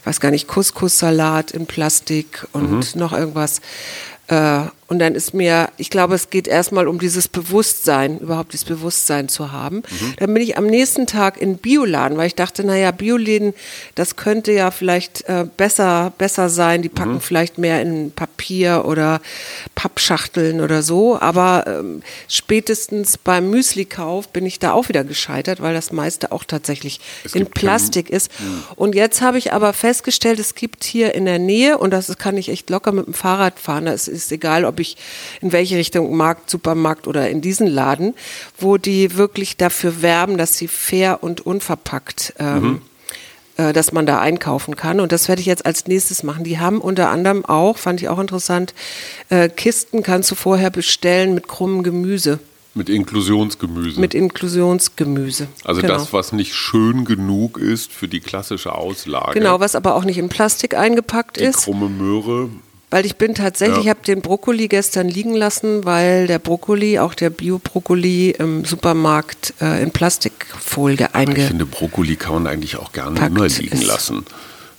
ich 0.00 0.06
weiß 0.06 0.20
gar 0.20 0.30
nicht, 0.30 0.48
Couscous-Salat 0.48 1.50
in 1.52 1.66
Plastik 1.66 2.46
und 2.52 2.94
mhm. 2.94 3.00
noch 3.00 3.12
irgendwas. 3.12 3.60
Äh, 4.28 4.62
und 4.90 4.98
dann 4.98 5.14
ist 5.14 5.34
mir, 5.34 5.68
ich 5.76 5.88
glaube, 5.88 6.16
es 6.16 6.30
geht 6.30 6.48
erstmal 6.48 6.88
um 6.88 6.98
dieses 6.98 7.28
Bewusstsein, 7.28 8.18
überhaupt 8.18 8.52
dieses 8.52 8.64
Bewusstsein 8.64 9.28
zu 9.28 9.52
haben. 9.52 9.76
Mhm. 9.76 10.14
Dann 10.16 10.34
bin 10.34 10.42
ich 10.42 10.58
am 10.58 10.66
nächsten 10.66 11.06
Tag 11.06 11.40
in 11.40 11.58
Bioladen, 11.58 12.18
weil 12.18 12.26
ich 12.26 12.34
dachte, 12.34 12.64
naja, 12.66 12.90
Bioläden, 12.90 13.54
das 13.94 14.16
könnte 14.16 14.50
ja 14.50 14.72
vielleicht 14.72 15.28
äh, 15.28 15.46
besser, 15.56 16.12
besser 16.18 16.48
sein. 16.48 16.82
Die 16.82 16.88
packen 16.88 17.14
mhm. 17.14 17.20
vielleicht 17.20 17.56
mehr 17.56 17.80
in 17.80 18.10
Papier 18.10 18.84
oder 18.84 19.20
Pappschachteln 19.76 20.60
oder 20.60 20.82
so. 20.82 21.20
Aber 21.20 21.66
ähm, 21.68 22.02
spätestens 22.26 23.16
beim 23.16 23.48
Müslikauf 23.48 24.26
bin 24.30 24.44
ich 24.44 24.58
da 24.58 24.72
auch 24.72 24.88
wieder 24.88 25.04
gescheitert, 25.04 25.62
weil 25.62 25.72
das 25.72 25.92
meiste 25.92 26.32
auch 26.32 26.42
tatsächlich 26.42 26.98
in 27.32 27.46
Plastik 27.46 28.06
keinen, 28.06 28.16
ist. 28.16 28.32
Mhm. 28.40 28.64
Und 28.74 28.96
jetzt 28.96 29.22
habe 29.22 29.38
ich 29.38 29.52
aber 29.52 29.72
festgestellt, 29.72 30.40
es 30.40 30.56
gibt 30.56 30.82
hier 30.82 31.14
in 31.14 31.26
der 31.26 31.38
Nähe, 31.38 31.78
und 31.78 31.92
das 31.92 32.18
kann 32.18 32.36
ich 32.36 32.48
echt 32.48 32.70
locker 32.70 32.90
mit 32.90 33.06
dem 33.06 33.14
Fahrrad 33.14 33.60
fahren, 33.60 33.84
da 33.84 33.92
ist, 33.92 34.08
ist 34.08 34.32
egal, 34.32 34.64
ob 34.64 34.79
ich 34.82 34.96
in 35.40 35.52
welche 35.52 35.76
Richtung 35.76 36.16
Markt, 36.16 36.50
Supermarkt 36.50 37.06
oder 37.06 37.28
in 37.30 37.40
diesen 37.40 37.66
Laden, 37.66 38.14
wo 38.58 38.76
die 38.76 39.16
wirklich 39.16 39.56
dafür 39.56 40.02
werben, 40.02 40.38
dass 40.38 40.56
sie 40.56 40.68
fair 40.68 41.22
und 41.22 41.40
unverpackt 41.40 42.34
ähm, 42.38 42.62
mhm 42.62 42.80
äh, 43.60 43.72
dass 43.72 43.92
man 43.92 44.06
da 44.06 44.20
einkaufen 44.20 44.76
kann. 44.76 45.00
Und 45.00 45.12
das 45.12 45.28
werde 45.28 45.40
ich 45.40 45.46
jetzt 45.46 45.66
als 45.66 45.86
nächstes 45.86 46.22
machen. 46.22 46.44
Die 46.44 46.58
haben 46.58 46.80
unter 46.80 47.10
anderem 47.10 47.44
auch, 47.44 47.76
fand 47.76 48.00
ich 48.00 48.08
auch 48.08 48.18
interessant, 48.18 48.74
äh, 49.28 49.48
Kisten 49.48 50.02
kannst 50.02 50.30
du 50.30 50.34
vorher 50.34 50.70
bestellen 50.70 51.34
mit 51.34 51.46
krummem 51.46 51.82
Gemüse. 51.82 52.38
Mit 52.72 52.88
Inklusionsgemüse. 52.88 54.00
Mit 54.00 54.14
Inklusionsgemüse. 54.14 55.48
Also 55.64 55.80
genau. 55.80 55.94
das, 55.94 56.12
was 56.12 56.32
nicht 56.32 56.54
schön 56.54 57.04
genug 57.04 57.58
ist 57.58 57.92
für 57.92 58.06
die 58.06 58.20
klassische 58.20 58.74
Auslage. 58.74 59.34
Genau, 59.34 59.58
was 59.58 59.74
aber 59.74 59.96
auch 59.96 60.04
nicht 60.04 60.18
in 60.18 60.28
Plastik 60.28 60.76
eingepackt 60.76 61.36
die 61.36 61.44
ist. 61.44 61.60
Die 61.60 61.64
krumme 61.64 61.88
Möhre. 61.88 62.48
Weil 62.90 63.06
ich 63.06 63.16
bin 63.16 63.34
tatsächlich, 63.34 63.76
ja. 63.76 63.82
ich 63.82 63.88
habe 63.88 64.00
den 64.04 64.20
Brokkoli 64.20 64.66
gestern 64.66 65.08
liegen 65.08 65.34
lassen, 65.34 65.84
weil 65.84 66.26
der 66.26 66.40
Brokkoli, 66.40 66.98
auch 66.98 67.14
der 67.14 67.30
Bio-Brokkoli 67.30 68.30
im 68.32 68.64
Supermarkt 68.64 69.54
äh, 69.60 69.80
in 69.80 69.92
Plastikfolie 69.92 71.14
einge. 71.14 71.40
Ich 71.40 71.46
finde, 71.46 71.66
Brokkoli 71.66 72.16
kann 72.16 72.34
man 72.34 72.46
eigentlich 72.48 72.76
auch 72.76 72.90
gerne 72.92 73.24
immer 73.24 73.46
liegen 73.46 73.80
lassen. 73.82 74.24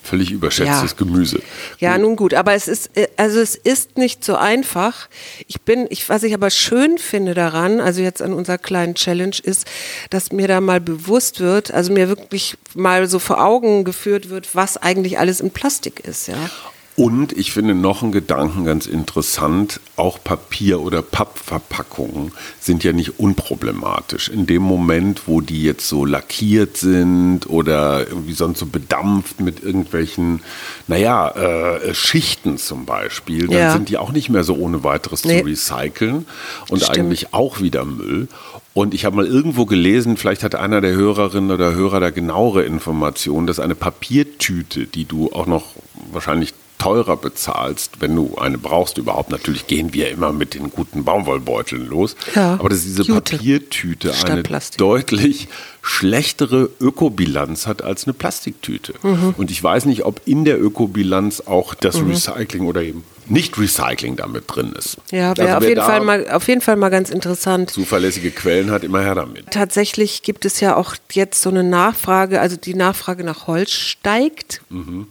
Völlig 0.03 0.32
überschätztes 0.32 0.91
ja. 0.91 0.98
Gemüse. 0.98 1.41
Ja, 1.77 1.98
nun 1.98 2.15
gut, 2.15 2.34
aber 2.34 2.53
es 2.53 2.68
ist, 2.68 2.98
äh, 2.98 3.08
also 3.18 3.39
es 3.39 3.56
ist 3.56 3.98
nicht 3.98 4.25
so 4.25 4.36
einfach. 4.36 5.08
Ich 5.48 5.62
bin, 5.62 5.86
ich, 5.89 6.10
was 6.10 6.24
ich 6.24 6.34
aber 6.34 6.50
schön 6.50 6.98
finde 6.98 7.34
daran, 7.34 7.80
also 7.80 8.01
jetzt 8.01 8.22
an 8.22 8.34
unserer 8.34 8.58
kleinen 8.58 8.96
Challenge 8.96 9.36
ist, 9.41 9.68
dass 10.10 10.32
mir 10.32 10.48
da 10.48 10.60
mal 10.60 10.82
bewusst 10.82 11.39
wird, 11.39 11.72
also 11.72 11.94
mir 11.94 12.10
wirklich 12.10 12.58
mal 12.74 13.08
so 13.08 13.20
vor 13.20 13.41
Augen 13.41 13.84
geführt 13.84 14.30
wird, 14.30 14.56
was 14.56 14.75
eigentlich 14.75 15.20
alles 15.20 15.39
in 15.39 15.51
Plastik 15.51 16.01
ist, 16.01 16.27
ja. 16.27 16.50
Und 16.98 17.31
ich 17.33 17.53
finde 17.53 17.74
noch 17.74 18.03
einen 18.03 18.12
Gedanken 18.12 18.65
ganz 18.65 18.86
interessant, 18.86 19.79
auch 19.95 20.21
Papier- 20.21 20.81
oder 20.81 21.01
Pappverpackungen 21.01 22.33
sind 22.60 22.83
ja 22.83 22.91
nicht 22.91 23.17
unproblematisch. 23.17 24.27
In 24.27 24.45
dem 24.45 24.62
Moment, 24.62 25.21
wo 25.25 25.39
die 25.39 25.63
jetzt 25.63 25.88
so 25.88 26.03
lackiert 26.03 26.75
sind 26.75 27.50
oder 27.50 28.07
irgendwie 28.07 28.33
sonst 28.33 28.60
so 28.60 28.65
bedampft 28.65 29.39
mit 29.39 29.63
irgendwelchen, 29.63 30.41
naja, 30.88 31.29
äh, 31.29 31.93
Schichten 31.93 32.57
zum 32.57 32.86
Beispiel, 32.86 33.48
dann 33.48 33.57
ja. 33.57 33.71
sind 33.74 33.88
die 33.88 33.98
auch 33.98 34.12
nicht 34.12 34.29
mehr 34.29 34.43
so 34.43 34.55
ohne 34.55 34.83
weiteres 34.83 35.24
nee. 35.24 35.39
zu 35.39 35.48
recyceln 35.48 36.25
und 36.69 36.83
Stimmt. 36.83 36.98
eigentlich 36.98 37.33
auch 37.33 37.62
wieder 37.62 37.86
Müll. 37.86 38.27
Und 38.74 38.93
ich 38.93 39.05
habe 39.05 39.15
mal 39.17 39.27
irgendwo 39.27 39.65
gelesen, 39.65 40.17
vielleicht 40.17 40.43
hat 40.43 40.55
einer 40.55 40.81
der 40.81 40.93
Hörerinnen 40.93 41.51
oder 41.51 41.74
Hörer 41.74 42.00
da 42.00 42.10
genauere 42.10 42.63
Informationen, 42.63 43.48
dass 43.48 43.60
eine 43.60 43.75
Papiertüte, 43.75 44.86
die 44.86 45.05
du 45.05 45.31
auch 45.33 45.45
noch 45.45 45.75
wahrscheinlich 46.12 46.53
teurer 46.81 47.15
bezahlst, 47.15 48.01
wenn 48.01 48.15
du 48.15 48.38
eine 48.38 48.57
brauchst 48.57 48.97
überhaupt. 48.97 49.29
Natürlich 49.29 49.67
gehen 49.67 49.93
wir 49.93 50.09
immer 50.09 50.33
mit 50.33 50.55
den 50.55 50.71
guten 50.71 51.03
Baumwollbeuteln 51.03 51.88
los. 51.88 52.15
Ja, 52.33 52.53
aber 52.53 52.69
dass 52.69 52.81
diese 52.81 53.03
Jute. 53.03 53.38
Papiertüte 53.38 54.13
eine 54.25 54.41
deutlich 54.77 55.47
schlechtere 55.83 56.71
Ökobilanz 56.79 57.67
hat 57.67 57.83
als 57.83 58.05
eine 58.05 58.13
Plastiktüte. 58.13 58.95
Mhm. 59.03 59.35
Und 59.38 59.51
ich 59.51 59.63
weiß 59.63 59.85
nicht, 59.85 60.05
ob 60.05 60.21
in 60.25 60.43
der 60.43 60.59
Ökobilanz 60.59 61.41
auch 61.41 61.75
das 61.75 62.01
mhm. 62.01 62.09
Recycling 62.09 62.65
oder 62.65 62.81
eben 62.81 63.03
nicht-Recycling 63.31 64.17
damit 64.17 64.43
drin 64.47 64.73
ist. 64.77 64.97
Ja, 65.11 65.35
wäre 65.38 65.55
also 65.55 65.57
auf, 65.57 65.69
jeden 65.69 65.81
Fall 65.81 66.01
mal, 66.01 66.29
auf 66.29 66.47
jeden 66.47 66.61
Fall 66.61 66.75
mal 66.75 66.89
ganz 66.89 67.09
interessant. 67.09 67.69
Zuverlässige 67.71 68.31
Quellen 68.31 68.71
hat 68.71 68.83
immer 68.83 69.01
her 69.01 69.15
damit. 69.15 69.51
Tatsächlich 69.51 70.21
gibt 70.21 70.45
es 70.45 70.59
ja 70.59 70.75
auch 70.75 70.95
jetzt 71.11 71.41
so 71.41 71.50
eine 71.50 71.63
Nachfrage, 71.63 72.41
also 72.41 72.57
die 72.57 72.73
Nachfrage 72.73 73.23
nach 73.23 73.47
Holz 73.47 73.71
steigt, 73.71 74.61
mhm. 74.69 75.07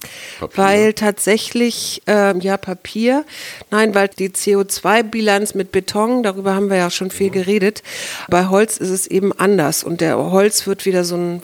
weil 0.55 0.93
tatsächlich, 0.93 2.03
äh, 2.07 2.39
ja, 2.39 2.57
Papier, 2.57 3.25
nein, 3.71 3.95
weil 3.95 4.09
die 4.09 4.29
CO2-Bilanz 4.29 5.55
mit 5.55 5.73
Beton, 5.73 6.23
darüber 6.23 6.55
haben 6.55 6.69
wir 6.69 6.77
ja 6.77 6.91
schon 6.91 7.11
viel 7.11 7.29
mhm. 7.29 7.35
geredet, 7.35 7.83
bei 8.29 8.47
Holz 8.47 8.77
ist 8.77 8.91
es 8.91 9.07
eben 9.07 9.33
anders 9.33 9.83
und 9.83 10.01
der 10.01 10.19
Holz 10.19 10.67
wird 10.67 10.85
wieder 10.85 11.05
so 11.05 11.17
ein 11.17 11.43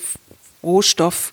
Rohstoff, 0.63 1.33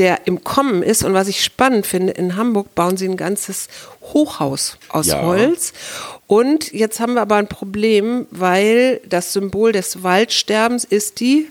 der 0.00 0.26
im 0.26 0.42
Kommen 0.42 0.82
ist. 0.82 1.04
Und 1.04 1.12
was 1.12 1.28
ich 1.28 1.44
spannend 1.44 1.86
finde, 1.86 2.14
in 2.14 2.34
Hamburg 2.34 2.74
bauen 2.74 2.96
sie 2.96 3.06
ein 3.06 3.18
ganzes 3.18 3.68
Hochhaus 4.00 4.78
aus 4.88 5.08
ja. 5.08 5.22
Holz. 5.22 5.74
Und 6.26 6.72
jetzt 6.72 7.00
haben 7.00 7.14
wir 7.14 7.20
aber 7.20 7.36
ein 7.36 7.48
Problem, 7.48 8.26
weil 8.30 9.02
das 9.06 9.34
Symbol 9.34 9.72
des 9.72 10.02
Waldsterbens 10.02 10.84
ist 10.84 11.20
die 11.20 11.48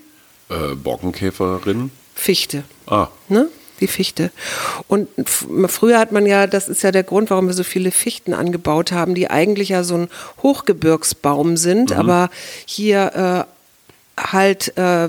äh, 0.50 0.74
Borkenkäferin. 0.74 1.92
Fichte. 2.14 2.64
Ah. 2.86 3.08
Ne? 3.28 3.48
Die 3.80 3.86
Fichte. 3.86 4.32
Und 4.88 5.08
früher 5.68 5.98
hat 5.98 6.10
man 6.10 6.26
ja, 6.26 6.46
das 6.48 6.68
ist 6.68 6.82
ja 6.82 6.90
der 6.90 7.04
Grund, 7.04 7.30
warum 7.30 7.46
wir 7.46 7.54
so 7.54 7.62
viele 7.62 7.92
Fichten 7.92 8.34
angebaut 8.34 8.90
haben, 8.90 9.14
die 9.14 9.30
eigentlich 9.30 9.70
ja 9.70 9.84
so 9.84 9.94
ein 9.94 10.08
Hochgebirgsbaum 10.42 11.56
sind, 11.56 11.90
mhm. 11.90 11.96
aber 11.96 12.30
hier 12.66 13.46
äh, 13.46 13.59
halt 14.20 14.76
äh, 14.76 15.08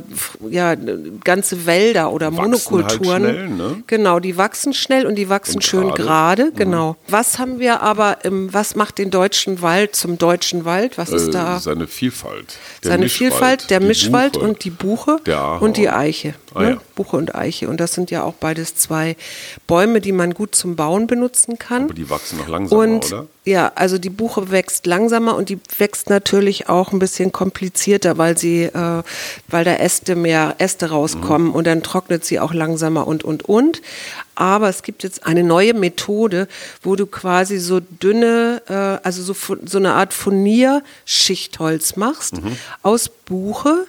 ja 0.49 0.75
ganze 1.23 1.65
Wälder 1.65 2.11
oder 2.11 2.35
wachsen 2.35 2.41
Monokulturen. 2.43 3.23
Halt 3.23 3.35
schnell, 3.35 3.49
ne? 3.49 3.83
Genau, 3.87 4.19
die 4.19 4.37
wachsen 4.37 4.73
schnell 4.73 5.05
und 5.05 5.15
die 5.15 5.29
wachsen 5.29 5.55
und 5.55 5.63
schön 5.63 5.91
gerade. 5.93 6.45
Mhm. 6.45 6.55
Genau. 6.55 6.95
Was 7.07 7.39
haben 7.39 7.59
wir 7.59 7.81
aber 7.81 8.23
im, 8.23 8.53
was 8.53 8.75
macht 8.75 8.97
den 8.97 9.11
deutschen 9.11 9.61
Wald 9.61 9.95
zum 9.95 10.17
deutschen 10.17 10.65
Wald? 10.65 10.97
Was 10.97 11.09
ist 11.09 11.29
äh, 11.29 11.31
da? 11.31 11.59
Seine 11.59 11.87
Vielfalt. 11.87 12.57
seine 12.81 13.03
Mischwald, 13.03 13.31
Vielfalt, 13.31 13.69
der 13.69 13.79
Mischwald 13.81 14.33
Buche, 14.33 14.45
und 14.45 14.63
die 14.63 14.69
Buche 14.69 15.19
und 15.59 15.77
die 15.77 15.89
Eiche. 15.89 16.33
Ah, 16.53 16.61
ne? 16.61 16.69
ja. 16.71 16.77
Buche 16.95 17.17
und 17.17 17.35
Eiche. 17.35 17.69
Und 17.69 17.79
das 17.79 17.93
sind 17.93 18.11
ja 18.11 18.23
auch 18.23 18.33
beides 18.33 18.75
zwei 18.75 19.15
Bäume, 19.67 20.01
die 20.01 20.11
man 20.11 20.33
gut 20.33 20.55
zum 20.55 20.75
Bauen 20.75 21.07
benutzen 21.07 21.57
kann. 21.57 21.85
Aber 21.85 21.93
die 21.93 22.09
wachsen 22.09 22.37
noch 22.39 22.47
langsamer, 22.47 22.81
und, 22.81 23.05
oder? 23.11 23.27
Ja, 23.45 23.71
also 23.75 23.97
die 23.97 24.09
Buche 24.09 24.51
wächst 24.51 24.85
langsamer 24.85 25.35
und 25.35 25.49
die 25.49 25.59
wächst 25.77 26.09
natürlich 26.09 26.69
auch 26.69 26.91
ein 26.91 26.99
bisschen 26.99 27.31
komplizierter, 27.31 28.17
weil 28.17 28.37
sie, 28.37 28.63
äh, 28.63 29.03
weil 29.47 29.63
da 29.65 29.75
Äste 29.75 30.15
mehr 30.15 30.55
Äste 30.59 30.89
rauskommen 30.89 31.49
mhm. 31.49 31.55
und 31.55 31.65
dann 31.65 31.83
trocknet 31.83 32.25
sie 32.25 32.39
auch 32.39 32.53
langsamer 32.53 33.07
und 33.07 33.23
und 33.23 33.43
und. 33.43 33.81
Aber 34.41 34.69
es 34.69 34.81
gibt 34.81 35.03
jetzt 35.03 35.27
eine 35.27 35.43
neue 35.43 35.75
Methode, 35.75 36.47
wo 36.81 36.95
du 36.95 37.05
quasi 37.05 37.59
so 37.59 37.79
dünne, 37.79 38.63
äh, 38.67 39.05
also 39.05 39.21
so, 39.21 39.35
so 39.63 39.77
eine 39.77 39.93
Art 39.93 40.15
Furnierschichtholz 40.15 41.95
machst 41.95 42.41
mhm. 42.41 42.57
aus 42.81 43.07
Buche. 43.07 43.85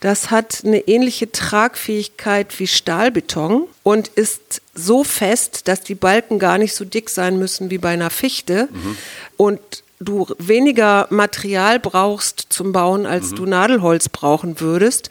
Das 0.00 0.30
hat 0.30 0.60
eine 0.62 0.80
ähnliche 0.80 1.32
Tragfähigkeit 1.32 2.58
wie 2.58 2.66
Stahlbeton 2.66 3.66
und 3.82 4.08
ist 4.08 4.60
so 4.74 5.04
fest, 5.04 5.68
dass 5.68 5.80
die 5.80 5.94
Balken 5.94 6.38
gar 6.38 6.58
nicht 6.58 6.74
so 6.74 6.84
dick 6.84 7.08
sein 7.08 7.38
müssen 7.38 7.70
wie 7.70 7.78
bei 7.78 7.94
einer 7.94 8.10
Fichte. 8.10 8.68
Mhm. 8.70 8.98
Und 9.38 9.60
du 10.00 10.26
weniger 10.36 11.06
Material 11.08 11.80
brauchst 11.80 12.44
zum 12.50 12.72
Bauen, 12.72 13.06
als 13.06 13.30
mhm. 13.30 13.36
du 13.36 13.46
Nadelholz 13.46 14.10
brauchen 14.10 14.60
würdest. 14.60 15.08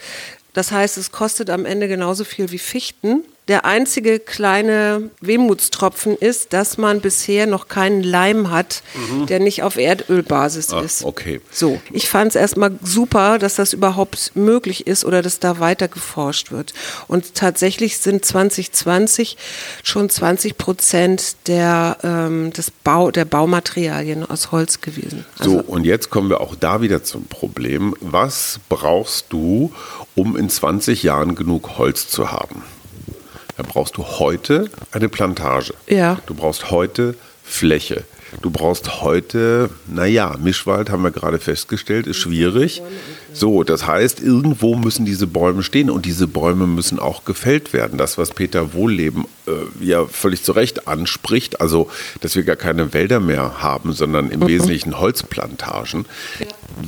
Das 0.54 0.72
heißt, 0.72 1.00
es 1.00 1.12
kostet 1.12 1.50
am 1.50 1.66
Ende 1.66 1.88
genauso 1.88 2.26
viel 2.26 2.52
wie 2.52 2.60
Fichten. 2.60 3.24
Der 3.50 3.66
einzige 3.66 4.20
kleine 4.20 5.10
Wehmutstropfen 5.20 6.16
ist, 6.16 6.54
dass 6.54 6.78
man 6.78 7.02
bisher 7.02 7.46
noch 7.46 7.68
keinen 7.68 8.02
Leim 8.02 8.52
hat, 8.52 8.84
mhm. 8.94 9.26
der 9.26 9.42
nicht 9.42 9.64
auf 9.64 9.76
Erdölbasis 9.76 10.72
Ach, 10.72 10.82
ist. 10.82 11.04
Okay. 11.04 11.42
So, 11.52 11.82
ich 11.92 12.08
fand 12.08 12.30
es 12.30 12.36
erstmal 12.36 12.72
super, 12.82 13.40
dass 13.40 13.56
das 13.56 13.74
überhaupt 13.74 14.32
möglich 14.36 14.88
ist 14.88 15.04
oder 15.04 15.22
dass 15.22 15.40
da 15.40 15.60
weiter 15.60 15.90
geforscht 15.90 16.54
wird. 16.54 16.74
Und 17.10 17.36
tatsächlich 17.36 17.98
sind 17.98 18.24
2020 18.24 19.36
schon 19.84 20.10
20 20.10 20.58
Prozent 20.58 21.36
der, 21.48 21.98
ähm, 22.02 22.54
des 22.54 22.72
Bau, 22.72 23.12
der 23.12 23.26
Baumaterialien 23.26 24.24
aus 24.24 24.54
Holz 24.54 24.80
gewesen. 24.80 25.26
Also 25.38 25.52
so, 25.52 25.60
und 25.60 25.84
jetzt 25.84 26.10
kommen 26.10 26.30
wir 26.30 26.40
auch 26.40 26.56
da 26.56 26.82
wieder 26.82 27.04
zum 27.04 27.26
Problem. 27.26 27.94
Was 28.00 28.62
brauchst 28.70 29.26
du, 29.34 29.74
um 30.16 30.38
in 30.38 30.50
20 30.50 31.04
Jahren 31.04 31.36
genug 31.36 31.78
Holz 31.78 32.08
zu 32.08 32.32
haben? 32.32 32.64
Dann 33.58 33.66
brauchst 33.68 33.98
du 33.98 34.04
heute 34.04 34.70
eine 34.92 35.10
Plantage. 35.10 35.74
Ja. 35.88 36.20
Du 36.26 36.34
brauchst 36.34 36.72
heute 36.72 37.16
Fläche. 37.44 38.04
Du 38.42 38.50
brauchst 38.50 39.02
heute, 39.02 39.70
naja, 39.88 40.36
Mischwald 40.42 40.90
haben 40.90 41.04
wir 41.04 41.12
gerade 41.12 41.40
festgestellt, 41.40 42.08
ist 42.08 42.18
schwierig. 42.18 42.82
So, 43.32 43.64
das 43.64 43.86
heißt, 43.86 44.22
irgendwo 44.22 44.76
müssen 44.76 45.06
diese 45.06 45.28
Bäume 45.28 45.64
stehen 45.64 45.90
und 45.90 46.06
diese 46.06 46.28
Bäume 46.28 46.68
müssen 46.68 47.00
auch 47.00 47.26
gefällt 47.26 47.74
werden. 47.74 47.98
Das, 47.98 48.18
was 48.18 48.32
Peter 48.32 48.74
Wohlleben 48.74 49.26
äh, 49.48 49.86
ja 49.86 50.06
völlig 50.06 50.44
zu 50.44 50.52
Recht 50.54 50.88
anspricht, 50.88 51.62
also, 51.62 51.90
dass 52.22 52.36
wir 52.36 52.44
gar 52.44 52.56
keine 52.56 52.94
Wälder 52.94 53.20
mehr 53.20 53.62
haben, 53.62 53.94
sondern 53.94 54.30
im 54.30 54.42
Wesentlichen 54.48 55.00
Holzplantagen. 55.00 56.06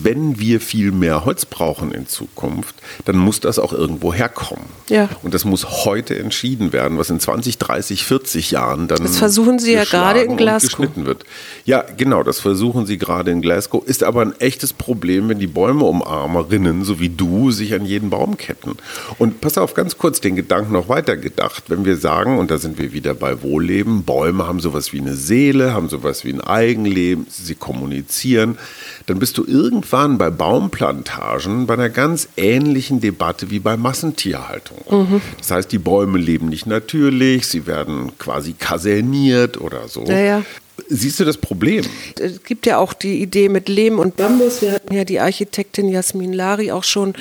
Wenn 0.04 0.40
wir 0.40 0.62
viel 0.62 0.92
mehr 0.92 1.26
Holz 1.26 1.46
brauchen 1.46 1.92
in 1.92 2.08
Zukunft, 2.08 2.76
dann 3.06 3.18
muss 3.18 3.40
das 3.40 3.60
auch 3.60 3.74
irgendwo 3.74 4.14
herkommen. 4.14 4.66
Ja. 4.90 5.10
Und 5.24 5.34
das 5.34 5.46
muss 5.46 5.86
heute 5.86 6.18
entschieden 6.18 6.74
werden, 6.74 6.98
was 6.98 7.10
in 7.10 7.20
20, 7.20 7.58
30, 7.58 8.04
40 8.04 8.52
Jahren 8.52 8.88
dann. 8.88 9.02
Das 9.02 9.18
versuchen 9.18 9.60
Sie 9.60 9.74
ja 9.74 9.84
gerade 9.84 10.22
in 10.22 10.38
Glasgow. 10.38 10.70
geschnitten 10.70 11.06
wird. 11.06 11.24
Ja, 11.66 11.84
genau, 11.98 12.24
das 12.24 12.40
versuchen 12.40 12.86
sie 12.86 12.98
gerade 12.98 13.32
in 13.32 13.42
Glasgow. 13.42 13.84
Ist 13.86 14.04
aber 14.04 14.22
ein 14.22 14.40
echtes 14.40 14.74
Problem, 14.74 15.30
wenn 15.30 15.40
die 15.40 15.48
Bäumeumarmerinnen, 15.48 16.84
so 16.84 17.00
wie 17.00 17.10
du, 17.10 17.52
sich 17.52 17.74
an 17.74 17.86
jeden 17.86 18.10
Baum 18.10 18.38
ketten. 18.38 18.78
Und 19.18 19.42
pass 19.42 19.58
auf, 19.58 19.74
ganz 19.74 19.98
kurz 19.98 20.22
den 20.22 20.36
Gedanken 20.36 20.74
noch 20.74 20.90
weitergedacht. 20.90 21.66
Wenn 21.70 21.86
wir 21.86 21.98
sagen, 21.98 22.38
und 22.38 22.52
da 22.52 22.58
sind 22.58 22.78
wir 22.78 22.94
wieder 22.94 23.14
bei 23.14 23.42
Wohlleben, 23.42 24.04
Bäume 24.04 24.48
haben 24.48 24.60
sowas 24.60 24.94
wie 24.94 25.00
eine 25.00 25.16
Seele, 25.16 25.74
haben 25.74 25.90
sowas 25.90 26.24
wie 26.24 26.34
ein 26.34 26.42
Eigenleben, 26.42 27.26
sie 27.30 27.56
kommunizieren, 27.56 28.58
dann 29.06 29.20
bist 29.20 29.38
du 29.38 29.44
irgendwann 29.86 30.18
bei 30.18 30.32
Baumplantagen 30.32 31.68
bei 31.68 31.76
einer 31.76 31.90
ganz 31.90 32.28
ähnlichen 32.38 33.02
Debatte 33.02 33.52
wie 33.52 33.60
bei 33.60 33.78
Massentierhaltung. 33.78 34.78
Mhm. 34.90 35.22
Das 35.38 35.52
heißt, 35.52 35.72
die 35.72 35.78
Bäume 35.78 36.18
leben 36.18 36.50
nicht 36.50 36.66
natürlich, 36.66 37.48
sie 37.48 37.68
werden 37.68 38.18
quasi 38.18 38.54
kaserniert 38.54 39.62
oder 39.62 39.88
so. 39.88 40.04
Ja, 40.06 40.20
ja. 40.20 40.42
Siehst 40.90 41.20
du 41.20 41.26
das 41.26 41.38
Problem? 41.38 41.86
Es 42.20 42.44
gibt 42.44 42.66
ja 42.66 42.78
auch 42.78 42.94
die 42.94 43.22
Idee 43.22 43.48
mit 43.50 43.70
Lehm 43.70 43.98
und 43.98 44.18
Bambus. 44.18 44.62
Wir 44.62 44.74
hatten 44.74 44.94
ja 44.94 45.06
die 45.06 45.20
Architektin 45.20 45.88
Jasmin 45.88 46.34
Lari 46.34 46.72
auch 46.72 46.84
schon, 46.84 47.14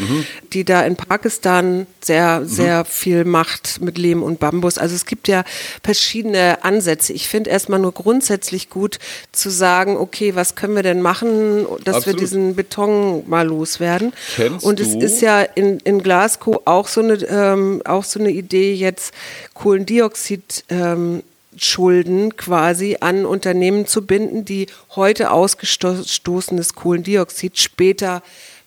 die 0.53 0.65
da 0.65 0.83
in 0.85 0.97
Pakistan 0.97 1.87
sehr, 2.03 2.43
sehr 2.45 2.85
viel 2.85 3.25
macht 3.25 3.81
mit 3.81 3.97
Lehm 3.97 4.23
und 4.23 4.41
Bambus. 4.41 4.77
Also 4.77 4.95
es 4.97 5.07
gibt 5.07 5.29
ja 5.29 5.45
verschiedene 5.83 6.65
Ansätze. 6.65 7.13
Ich 7.13 7.29
finde 7.29 7.51
erstmal 7.51 7.79
nur 7.79 7.93
grundsätzlich 7.93 8.71
gut 8.71 8.99
zu 9.33 9.51
sagen, 9.51 9.97
okay, 9.97 10.35
was 10.35 10.57
können 10.57 10.75
wir 10.75 10.83
denn 10.83 11.01
machen, 11.01 11.65
dass 11.85 11.97
Absolut. 11.97 12.19
wir 12.21 12.27
diesen 12.27 12.57
Beton 12.57 13.23
mal 13.29 13.47
loswerden. 13.47 14.13
Kennst 14.35 14.65
und 14.67 14.81
es 14.81 14.93
du- 14.93 14.99
ist 14.99 15.21
ja 15.23 15.41
in, 15.43 15.79
in 15.85 16.03
Glasgow 16.03 16.61
auch 16.65 16.89
so 16.89 17.01
eine, 17.01 17.15
ähm, 17.29 17.83
auch 17.85 18.05
so 18.05 18.19
eine 18.19 18.31
Idee, 18.31 18.75
jetzt 18.75 19.15
Kohlendioxid 19.55 20.65
ähm, 20.69 21.23
Schulden 21.57 22.37
quasi 22.37 22.97
an 23.01 23.27
Unternehmen 23.27 23.87
zu 23.87 24.07
binden, 24.07 24.45
die 24.45 24.67
heute 24.97 25.31
ausgestoßenes 25.31 26.75
Kohlendioxid 26.75 27.59
später 27.59 28.23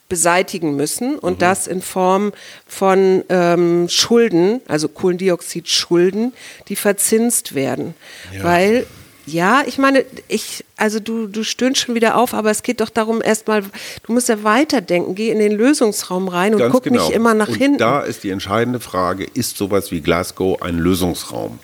beseitigen 0.10 0.76
müssen 0.76 1.14
Mhm. 1.14 1.20
und 1.20 1.42
das 1.42 1.68
in 1.68 1.82
Form 1.82 2.32
von 2.66 3.24
ähm, 3.30 3.88
Schulden, 3.90 4.62
also 4.68 4.88
Kohlendioxidschulden, 4.88 6.34
die 6.70 6.76
verzinst 6.76 7.56
werden. 7.56 7.94
Weil 8.42 8.86
ja, 9.26 9.64
ich 9.68 9.78
meine, 9.78 10.06
ich, 10.30 10.64
also 10.78 11.02
du, 11.02 11.28
du 11.28 11.44
stöhnst 11.44 11.82
schon 11.82 11.96
wieder 11.96 12.16
auf, 12.16 12.34
aber 12.34 12.50
es 12.50 12.64
geht 12.64 12.80
doch 12.80 12.88
darum, 12.90 13.22
erstmal, 13.22 13.62
du 13.62 14.14
musst 14.14 14.30
ja 14.30 14.42
weiterdenken, 14.46 15.16
geh 15.16 15.30
in 15.32 15.40
den 15.40 15.52
Lösungsraum 15.52 16.30
rein 16.30 16.54
und 16.54 16.60
Ganz 16.62 16.72
guck 16.72 16.84
genau. 16.84 17.04
nicht 17.04 17.14
immer 17.14 17.34
nach 17.34 17.50
und 17.50 17.56
hinten. 17.56 17.78
Da 17.80 18.00
ist 18.00 18.24
die 18.24 18.30
entscheidende 18.30 18.80
Frage, 18.80 19.26
ist 19.26 19.58
sowas 19.58 19.92
wie 19.92 20.00
Glasgow 20.00 20.62
ein 20.62 20.78
Lösungsraum? 20.78 21.60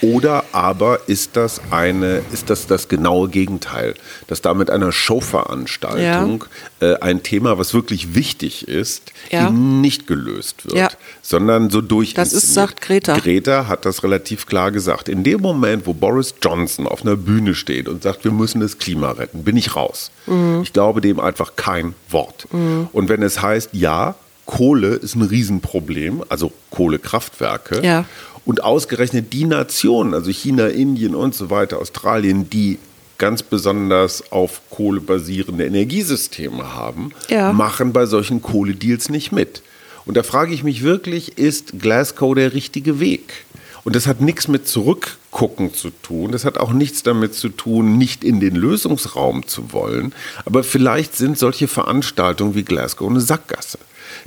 Oder 0.00 0.44
aber 0.52 1.00
ist 1.08 1.36
das 1.36 1.60
eine, 1.70 2.22
ist 2.32 2.50
das 2.50 2.66
das 2.66 2.88
genaue 2.88 3.28
Gegenteil, 3.28 3.94
dass 4.28 4.40
da 4.42 4.54
mit 4.54 4.70
einer 4.70 4.92
Showveranstaltung 4.92 6.44
äh, 6.80 6.94
ein 7.00 7.22
Thema, 7.22 7.58
was 7.58 7.74
wirklich 7.74 8.14
wichtig 8.14 8.68
ist, 8.68 9.12
Ja. 9.30 9.48
eben 9.48 9.80
nicht 9.80 10.06
gelöst 10.06 10.64
wird, 10.66 10.76
Ja. 10.76 10.88
sondern 11.22 11.70
so 11.70 11.80
durch. 11.80 12.14
Das 12.14 12.32
ist, 12.32 12.54
sagt 12.54 12.80
Greta. 12.80 13.16
Greta 13.18 13.66
hat 13.66 13.84
das 13.84 14.02
relativ 14.02 14.46
klar 14.46 14.70
gesagt. 14.70 15.08
In 15.08 15.24
dem 15.24 15.40
Moment, 15.40 15.86
wo 15.86 15.94
Boris 15.94 16.34
Johnson 16.42 16.86
auf 16.86 17.02
einer 17.02 17.16
Bühne 17.16 17.54
steht 17.54 17.88
und 17.88 18.02
sagt, 18.02 18.24
wir 18.24 18.32
müssen 18.32 18.60
das 18.60 18.78
Klima 18.78 19.10
retten, 19.12 19.42
bin 19.44 19.56
ich 19.56 19.74
raus. 19.74 20.10
Mhm. 20.26 20.60
Ich 20.62 20.72
glaube 20.72 21.00
dem 21.00 21.18
einfach 21.20 21.56
kein 21.56 21.94
Wort. 22.10 22.46
Und 22.50 23.08
wenn 23.08 23.22
es 23.22 23.42
heißt, 23.42 23.70
ja, 23.72 24.14
Kohle 24.46 24.94
ist 24.94 25.14
ein 25.14 25.22
Riesenproblem, 25.22 26.24
also 26.30 26.52
Kohlekraftwerke. 26.70 27.82
Ja. 27.84 28.04
Und 28.48 28.64
ausgerechnet 28.64 29.34
die 29.34 29.44
Nationen, 29.44 30.14
also 30.14 30.30
China, 30.30 30.68
Indien 30.68 31.14
und 31.14 31.34
so 31.34 31.50
weiter, 31.50 31.78
Australien, 31.80 32.48
die 32.48 32.78
ganz 33.18 33.42
besonders 33.42 34.32
auf 34.32 34.62
Kohle 34.70 35.02
basierende 35.02 35.66
Energiesysteme 35.66 36.72
haben, 36.74 37.10
Ja. 37.28 37.52
machen 37.52 37.92
bei 37.92 38.06
solchen 38.06 38.40
Kohledeals 38.40 39.10
nicht 39.10 39.32
mit. 39.32 39.60
Und 40.06 40.16
da 40.16 40.22
frage 40.22 40.54
ich 40.54 40.64
mich 40.64 40.82
wirklich, 40.82 41.36
ist 41.36 41.78
Glasgow 41.78 42.34
der 42.34 42.54
richtige 42.54 43.00
Weg? 43.00 43.44
Und 43.84 43.94
das 43.94 44.06
hat 44.06 44.22
nichts 44.22 44.48
mit 44.48 44.66
Zurückgucken 44.66 45.74
zu 45.74 45.90
tun. 45.90 46.32
Das 46.32 46.46
hat 46.46 46.56
auch 46.56 46.72
nichts 46.72 47.02
damit 47.02 47.34
zu 47.34 47.50
tun, 47.50 47.98
nicht 47.98 48.24
in 48.24 48.40
den 48.40 48.56
Lösungsraum 48.56 49.46
zu 49.46 49.74
wollen. 49.74 50.14
Aber 50.46 50.64
vielleicht 50.64 51.14
sind 51.16 51.38
solche 51.38 51.68
Veranstaltungen 51.68 52.54
wie 52.54 52.62
Glasgow 52.64 53.10
eine 53.10 53.20
Sackgasse. 53.20 53.78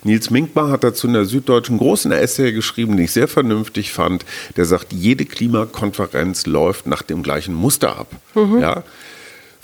Nils 0.04 0.30
Minkmar 0.30 0.70
hat 0.70 0.84
dazu 0.84 1.08
in 1.08 1.14
der 1.14 1.26
Süddeutschen 1.26 1.78
großen 1.78 2.12
Essay 2.12 2.52
geschrieben, 2.52 2.98
den 2.98 3.06
ich 3.06 3.12
sehr 3.12 3.28
vernünftig 3.28 3.92
fand. 3.92 4.26
Der 4.56 4.66
sagt, 4.66 4.94
jede 4.94 5.26
Klimakonferenz 5.26 6.46
läuft 6.46 6.88
nach 6.88 7.02
dem 7.02 7.24
gleichen 7.24 7.54
Muster 7.54 7.98
ab. 7.98 8.08
Ja? 8.62 8.84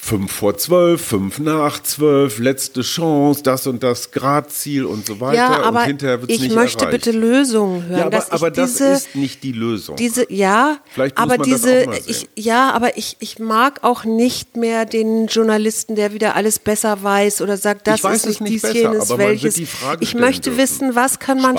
Fünf 0.08 0.32
vor 0.32 0.58
zwölf, 0.58 1.02
fünf 1.02 1.38
nach 1.40 1.84
zwölf, 1.84 2.40
letzte 2.40 2.82
Chance, 2.82 3.44
das 3.44 3.68
und 3.68 3.84
das 3.84 4.12
Gradziel 4.12 4.86
und 4.86 5.06
so 5.06 5.20
weiter. 5.20 5.36
ja, 5.36 5.62
aber 5.64 5.80
und 5.82 5.86
hinterher 5.88 6.22
wird's 6.22 6.34
ich 6.34 6.40
nicht 6.40 6.56
möchte 6.56 6.86
erreicht. 6.86 7.04
bitte 7.04 7.18
Lösungen 7.18 7.88
hören. 7.88 8.00
Ja, 8.00 8.06
aber, 8.06 8.26
aber 8.32 8.50
das 8.52 8.72
diese, 8.72 8.86
ist 8.86 9.16
nicht 9.16 9.44
die 9.44 9.52
Lösung. 9.52 9.98
Diese, 9.98 10.32
ja, 10.32 10.78
Vielleicht 10.94 11.18
muss 11.18 11.24
aber 11.24 11.38
man 11.38 11.50
das 11.50 11.62
diese, 11.62 11.82
auch 11.82 11.86
mal 11.88 12.02
sehen. 12.02 12.04
ich, 12.36 12.46
ja, 12.46 12.72
aber 12.72 12.98
ich, 12.98 13.18
ich 13.20 13.40
mag 13.40 13.84
auch 13.84 14.06
nicht 14.06 14.56
mehr 14.56 14.86
den 14.86 15.28
Journalisten, 15.28 15.96
der 15.96 16.14
wieder 16.14 16.36
alles 16.36 16.60
besser 16.60 17.04
weiß 17.04 17.42
oder 17.42 17.58
sagt, 17.58 17.86
das 17.88 18.02
ist 18.06 18.26
nicht 18.28 18.40
nicht 18.42 18.54
dies, 18.54 18.62
besser, 18.62 18.76
jenes, 18.76 19.18
welches. 19.18 19.56
die 19.56 19.66
Frage 19.66 20.02
ich 20.02 20.16
möchte 20.16 20.52
dürfen. 20.52 20.58
wissen, 20.64 20.96
was 20.96 21.20
kann 21.20 21.42
man 21.42 21.58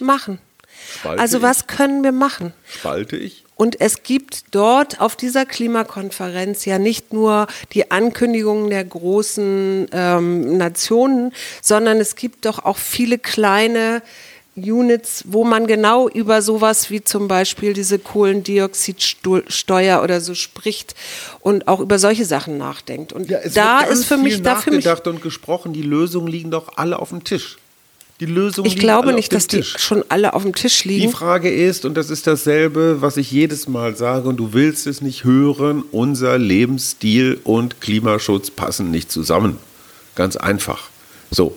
machen? 0.00 0.38
Spalte 0.98 1.20
Also 1.20 1.36
ich? 1.36 1.42
was 1.44 1.66
können 1.68 2.02
wir 2.02 2.10
machen? 2.12 2.54
Spalte 2.66 3.16
ich? 3.16 3.43
Und 3.56 3.80
es 3.80 4.02
gibt 4.02 4.44
dort 4.50 5.00
auf 5.00 5.16
dieser 5.16 5.46
Klimakonferenz 5.46 6.64
ja 6.64 6.78
nicht 6.78 7.12
nur 7.12 7.46
die 7.72 7.90
Ankündigungen 7.90 8.70
der 8.70 8.84
großen 8.84 9.88
ähm, 9.92 10.56
Nationen, 10.56 11.32
sondern 11.62 11.98
es 11.98 12.16
gibt 12.16 12.46
doch 12.46 12.64
auch 12.64 12.78
viele 12.78 13.18
kleine 13.18 14.02
Units, 14.56 15.24
wo 15.26 15.44
man 15.44 15.66
genau 15.66 16.08
über 16.08 16.40
sowas 16.40 16.88
wie 16.90 17.02
zum 17.02 17.26
Beispiel 17.26 17.72
diese 17.72 17.98
Kohlendioxidsteuer 17.98 20.00
oder 20.02 20.20
so 20.20 20.34
spricht 20.34 20.94
und 21.40 21.66
auch 21.66 21.80
über 21.80 21.98
solche 21.98 22.24
Sachen 22.24 22.56
nachdenkt. 22.56 23.12
Und 23.12 23.28
Ja, 23.28 23.40
da 23.52 23.80
ist 23.80 24.04
für 24.04 24.16
mich, 24.16 24.34
viel 24.34 24.44
da 24.44 24.54
für 24.56 24.70
mich, 24.70 24.84
nachgedacht 24.84 25.08
und 25.08 25.22
gesprochen. 25.22 25.72
Die 25.72 25.82
Lösungen 25.82 26.28
liegen 26.28 26.52
doch 26.52 26.76
alle 26.76 27.00
auf 27.00 27.08
dem 27.08 27.24
Tisch. 27.24 27.58
Die 28.20 28.26
Lösungen 28.26 28.66
ich 28.68 28.76
glaube 28.76 29.12
nicht, 29.12 29.32
dass 29.32 29.48
die 29.48 29.56
Tisch. 29.56 29.74
schon 29.78 30.04
alle 30.08 30.34
auf 30.34 30.42
dem 30.42 30.54
Tisch 30.54 30.82
Die 30.82 30.88
liegen. 30.88 31.12
Frage 31.12 31.50
ist, 31.52 31.84
und 31.84 31.94
das 31.94 32.10
ist 32.10 32.26
dasselbe, 32.28 33.00
was 33.00 33.16
ich 33.16 33.30
jedes 33.32 33.66
Mal 33.66 33.96
sage, 33.96 34.28
und 34.28 34.36
du 34.36 34.52
willst 34.52 34.86
es 34.86 35.00
nicht 35.00 35.24
hören, 35.24 35.82
unser 35.90 36.38
Lebensstil 36.38 37.40
und 37.42 37.80
Klimaschutz 37.80 38.50
passen 38.50 38.90
nicht 38.92 39.10
zusammen. 39.10 39.58
Ganz 40.14 40.36
einfach. 40.36 40.90
So, 41.32 41.56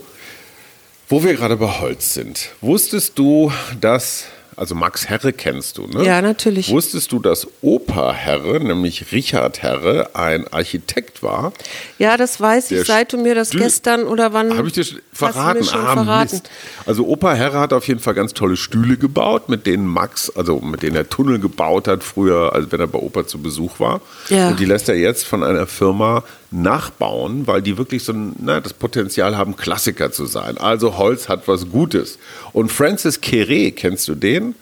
wo 1.10 1.24
wir 1.24 1.36
gerade 1.36 1.58
bei 1.58 1.68
Holz 1.80 2.16
sind, 2.16 2.50
wusstest 2.62 3.20
du, 3.20 3.52
dass, 3.80 4.24
also 4.58 4.74
Max 4.74 5.08
Herre 5.08 5.34
kennst 5.34 5.78
du, 5.78 5.86
ne? 5.86 6.04
Ja, 6.04 6.20
natürlich. 6.20 6.72
Wusstest 6.72 7.12
du, 7.12 7.20
dass 7.20 7.48
Opa 7.62 8.12
Herre, 8.12 8.60
nämlich 8.60 9.12
Richard 9.12 9.62
Herre, 9.62 10.16
ein 10.16 10.52
Architekt 10.52 11.22
war? 11.22 11.54
Ja, 12.00 12.18
das 12.18 12.42
weiß 12.42 12.72
ich, 12.72 12.84
seit 12.88 13.14
du 13.14 13.20
mir 13.20 13.36
das 13.36 13.52
gestern 13.52 14.06
oder 14.06 14.34
wann. 14.34 14.58
Habe 14.58 14.68
ich 14.68 14.74
dir 14.74 14.84
du 14.84 14.96
verraten? 15.14 15.64
Schon 15.64 15.86
ah, 15.86 15.94
verraten. 15.94 16.38
Mist. 16.38 16.50
Also 16.88 17.06
Opa 17.06 17.36
Herre 17.36 17.60
hat 17.60 17.72
auf 17.72 17.88
jeden 17.88 18.00
Fall 18.00 18.16
ganz 18.16 18.34
tolle 18.34 18.58
Stühle 18.58 18.98
gebaut, 18.98 19.48
mit 19.48 19.68
denen 19.68 19.86
Max, 19.86 20.32
also 20.36 20.60
mit 20.60 20.82
denen 20.82 20.96
er 20.96 21.08
Tunnel 21.08 21.38
gebaut 21.38 21.88
hat 21.88 22.04
früher, 22.04 22.54
als 22.54 22.72
wenn 22.72 22.80
er 22.80 22.88
bei 22.88 22.98
Opa 22.98 23.28
zu 23.28 23.40
Besuch 23.40 23.80
war. 23.80 24.02
Ja. 24.30 24.50
Und 24.50 24.60
die 24.60 24.66
lässt 24.66 24.90
er 24.90 24.96
jetzt 24.96 25.24
von 25.28 25.44
einer 25.44 25.68
Firma 25.68 26.24
nachbauen, 26.52 27.48
weil 27.48 27.62
die 27.62 27.78
wirklich 27.78 28.04
so 28.04 28.14
ein, 28.14 28.36
na, 28.40 28.60
das 28.60 28.74
Potenzial 28.74 29.38
haben, 29.38 29.56
Klassiker 29.58 30.12
zu 30.12 30.26
sein. 30.26 30.58
Also 30.58 30.98
Holz 30.98 31.28
hat 31.30 31.48
was 31.48 31.70
Gutes. 31.70 32.20
Und 32.54 32.72
Francis 32.72 33.22
Kere, 33.22 33.72
kennst 33.72 34.08
du 34.08 34.16
den? 34.16 34.56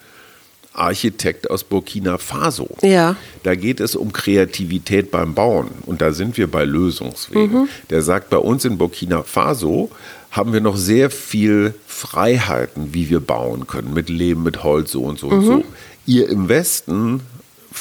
Architekt 0.73 1.49
aus 1.49 1.63
Burkina 1.63 2.17
Faso. 2.17 2.67
Ja. 2.81 3.15
Da 3.43 3.55
geht 3.55 3.79
es 3.79 3.95
um 3.95 4.11
Kreativität 4.11 5.09
beim 5.09 5.33
Bauen. 5.33 5.69
Und 5.85 6.01
da 6.01 6.11
sind 6.11 6.37
wir 6.37 6.47
bei 6.51 6.65
Lösungswegen. 6.65 7.61
Mhm. 7.61 7.69
Der 7.89 8.01
sagt, 8.01 8.29
bei 8.29 8.37
uns 8.37 8.65
in 8.65 8.77
Burkina 8.77 9.23
Faso 9.23 9.89
haben 10.31 10.51
wir 10.51 10.59
noch 10.59 10.75
sehr 10.75 11.09
viel 11.11 11.73
Freiheiten, 11.87 12.93
wie 12.93 13.09
wir 13.09 13.21
bauen 13.21 13.67
können. 13.67 13.93
Mit 13.93 14.09
Lehm, 14.09 14.43
mit 14.43 14.63
Holz, 14.63 14.91
so 14.91 15.03
und 15.03 15.17
so 15.17 15.27
und 15.27 15.39
Mhm. 15.39 15.45
so. 15.45 15.63
ihr 16.07 16.27
im 16.29 16.49
Westen 16.49 17.21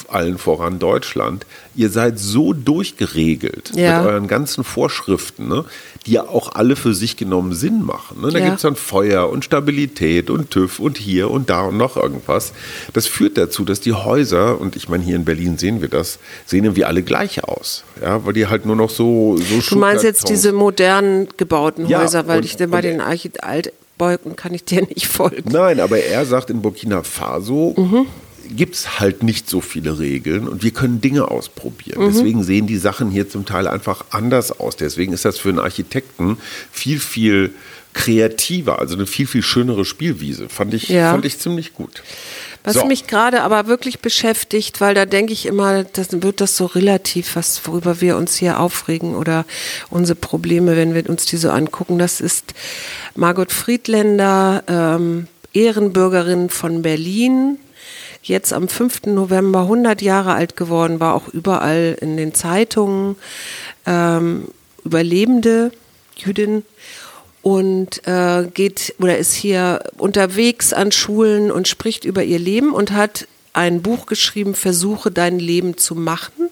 allen 0.09 0.38
voran 0.38 0.78
Deutschland, 0.78 1.46
ihr 1.74 1.90
seid 1.90 2.18
so 2.18 2.52
durchgeregelt 2.52 3.72
Ja. 3.74 3.98
mit 4.02 4.09
euren 4.11 4.28
ganzen 4.28 4.64
Vorschriften, 4.64 5.48
ne, 5.48 5.64
die 6.07 6.12
ja 6.12 6.22
auch 6.28 6.54
alle 6.54 6.76
für 6.76 6.94
sich 6.94 7.16
genommen 7.16 7.52
Sinn 7.54 7.83
machen. 7.83 8.20
Ne? 8.20 8.30
Da 8.30 8.38
Ja. 8.38 8.44
gibt 8.46 8.57
es 8.57 8.62
dann 8.62 8.76
Feuer 8.76 9.28
und 9.28 9.44
Stabilität 9.44 10.30
und 10.30 10.50
TÜV 10.50 10.78
und 10.78 10.98
hier 10.98 11.30
und 11.30 11.50
da 11.50 11.62
und 11.62 11.76
noch 11.76 11.96
irgendwas. 11.96 12.52
Das 12.92 13.07
führt 13.07 13.37
dazu, 13.38 13.64
dass 13.64 13.80
die 13.80 13.92
Häuser, 13.92 14.61
und 14.61 14.76
ich 14.76 14.88
meine, 14.88 15.02
hier 15.02 15.16
in 15.16 15.24
Berlin 15.24 15.59
sehen 15.59 15.80
wir 15.80 15.88
das, 15.88 16.18
sehen 16.46 16.64
irgendwie 16.64 16.85
alle 16.85 17.02
gleich 17.02 17.44
aus. 17.44 17.85
Ja, 18.02 18.24
weil 18.24 18.33
die 18.35 18.46
halt 18.46 18.66
nur 18.66 18.76
noch 18.76 18.90
so, 18.90 19.37
so 19.38 19.61
Du 19.74 19.78
meinst 19.78 20.04
jetzt 20.04 20.28
diese 20.28 20.52
modernen 20.52 21.28
gebauten 21.37 21.87
Ja, 21.88 22.00
Häuser, 22.02 22.26
weil 22.26 22.38
und- 22.38 22.44
ich 22.44 22.57
denn 22.57 22.70
bei 22.70 22.80
den 22.80 23.00
Archi 23.00 23.30
Altbeugen 23.40 24.37
kann 24.37 24.52
ich 24.54 24.64
dir 24.64 24.83
nicht 24.88 25.07
folgen. 25.07 25.50
Nein, 25.50 25.80
aber 25.80 25.98
er 25.98 26.24
sagt, 26.26 26.50
in 26.50 26.61
Burkina 26.62 27.02
Faso 27.02 27.74
Mhm. 27.76 28.07
Gibt 28.50 28.74
es 28.74 29.00
halt 29.00 29.22
nicht 29.22 29.48
so 29.48 29.61
viele 29.61 29.98
Regeln 29.98 30.48
und 30.48 30.62
wir 30.62 30.70
können 30.70 31.00
Dinge 31.00 31.30
ausprobieren. 31.30 32.02
Mhm. 32.02 32.12
Deswegen 32.12 32.42
sehen 32.44 32.66
die 32.66 32.76
Sachen 32.76 33.11
hier 33.11 33.28
zum 33.28 33.46
Teil 33.46 33.66
einfach 33.66 34.04
anders 34.11 34.59
aus. 34.59 34.76
Deswegen 34.76 35.12
ist 35.12 35.24
das 35.24 35.38
für 35.38 35.48
einen 35.50 35.59
Architekten 35.59 36.38
viel, 36.70 36.98
viel 37.00 37.54
kreativer, 37.94 38.80
also 38.80 38.94
eine 38.96 39.07
viel, 39.07 39.26
viel 39.26 39.42
schönere 39.42 39.85
Spielwiese. 39.85 40.48
Fand 40.48 40.74
ich, 40.74 40.88
Ja. 40.88 41.12
fand 41.12 41.24
ich 41.24 41.38
ziemlich 41.38 41.74
gut. 41.74 42.02
Was 42.64 42.74
So. 42.76 42.87
mich 42.87 43.07
gerade 43.07 43.42
aber 43.42 43.66
wirklich 43.66 44.00
beschäftigt, 44.00 44.80
weil 44.80 44.94
da 44.94 45.04
denke 45.04 45.33
ich 45.33 45.46
immer, 45.46 45.85
das 45.85 46.09
wird 46.11 46.40
das 46.40 46.57
so 46.57 46.64
relativ, 46.66 47.37
was 47.37 47.61
worüber 47.66 48.00
wir 48.00 48.16
uns 48.16 48.37
hier 48.37 48.59
aufregen 48.59 49.14
oder 49.14 49.44
unsere 49.90 50.16
Probleme, 50.16 50.74
wenn 50.76 50.94
wir 50.94 51.09
uns 51.09 51.26
die 51.26 51.37
so 51.37 51.50
angucken. 51.50 51.98
Das 51.98 52.20
ist 52.20 52.54
Margot 53.14 53.52
Friedländer, 53.52 54.64
ähm, 54.66 55.28
Ehrenbürgerin 55.52 56.48
von 56.50 56.83
Berlin, 56.83 57.59
jetzt 58.29 58.53
am 58.53 58.69
5. 58.69 59.07
November 59.07 59.61
100 59.61 60.03
Jahre 60.03 60.35
alt 60.35 60.57
geworden, 60.57 61.01
war 61.01 61.15
auch 61.15 61.29
überall 61.29 61.97
in 62.01 62.17
den 62.17 62.35
Zeitungen, 62.35 63.17
ähm, 63.87 64.49
Überlebende, 64.85 65.73
Jüdin 66.17 66.63
und 67.43 68.07
äh, 68.07 68.47
geht 68.53 68.95
oder 68.99 69.17
ist 69.19 69.33
hier 69.33 69.85
unterwegs 69.97 70.73
an 70.73 70.93
Schulen 70.93 71.51
und 71.51 71.69
spricht 71.69 72.05
über 72.05 72.23
ihr 72.23 72.39
Leben 72.39 72.73
und 72.73 72.93
hat 72.93 73.27
ein 73.53 73.83
Buch 73.83 74.07
geschrieben, 74.07 74.55
Versuche 74.55 75.11
dein 75.11 75.39
Leben 75.39 75.77
zu 75.77 75.95
machen. 75.95 76.51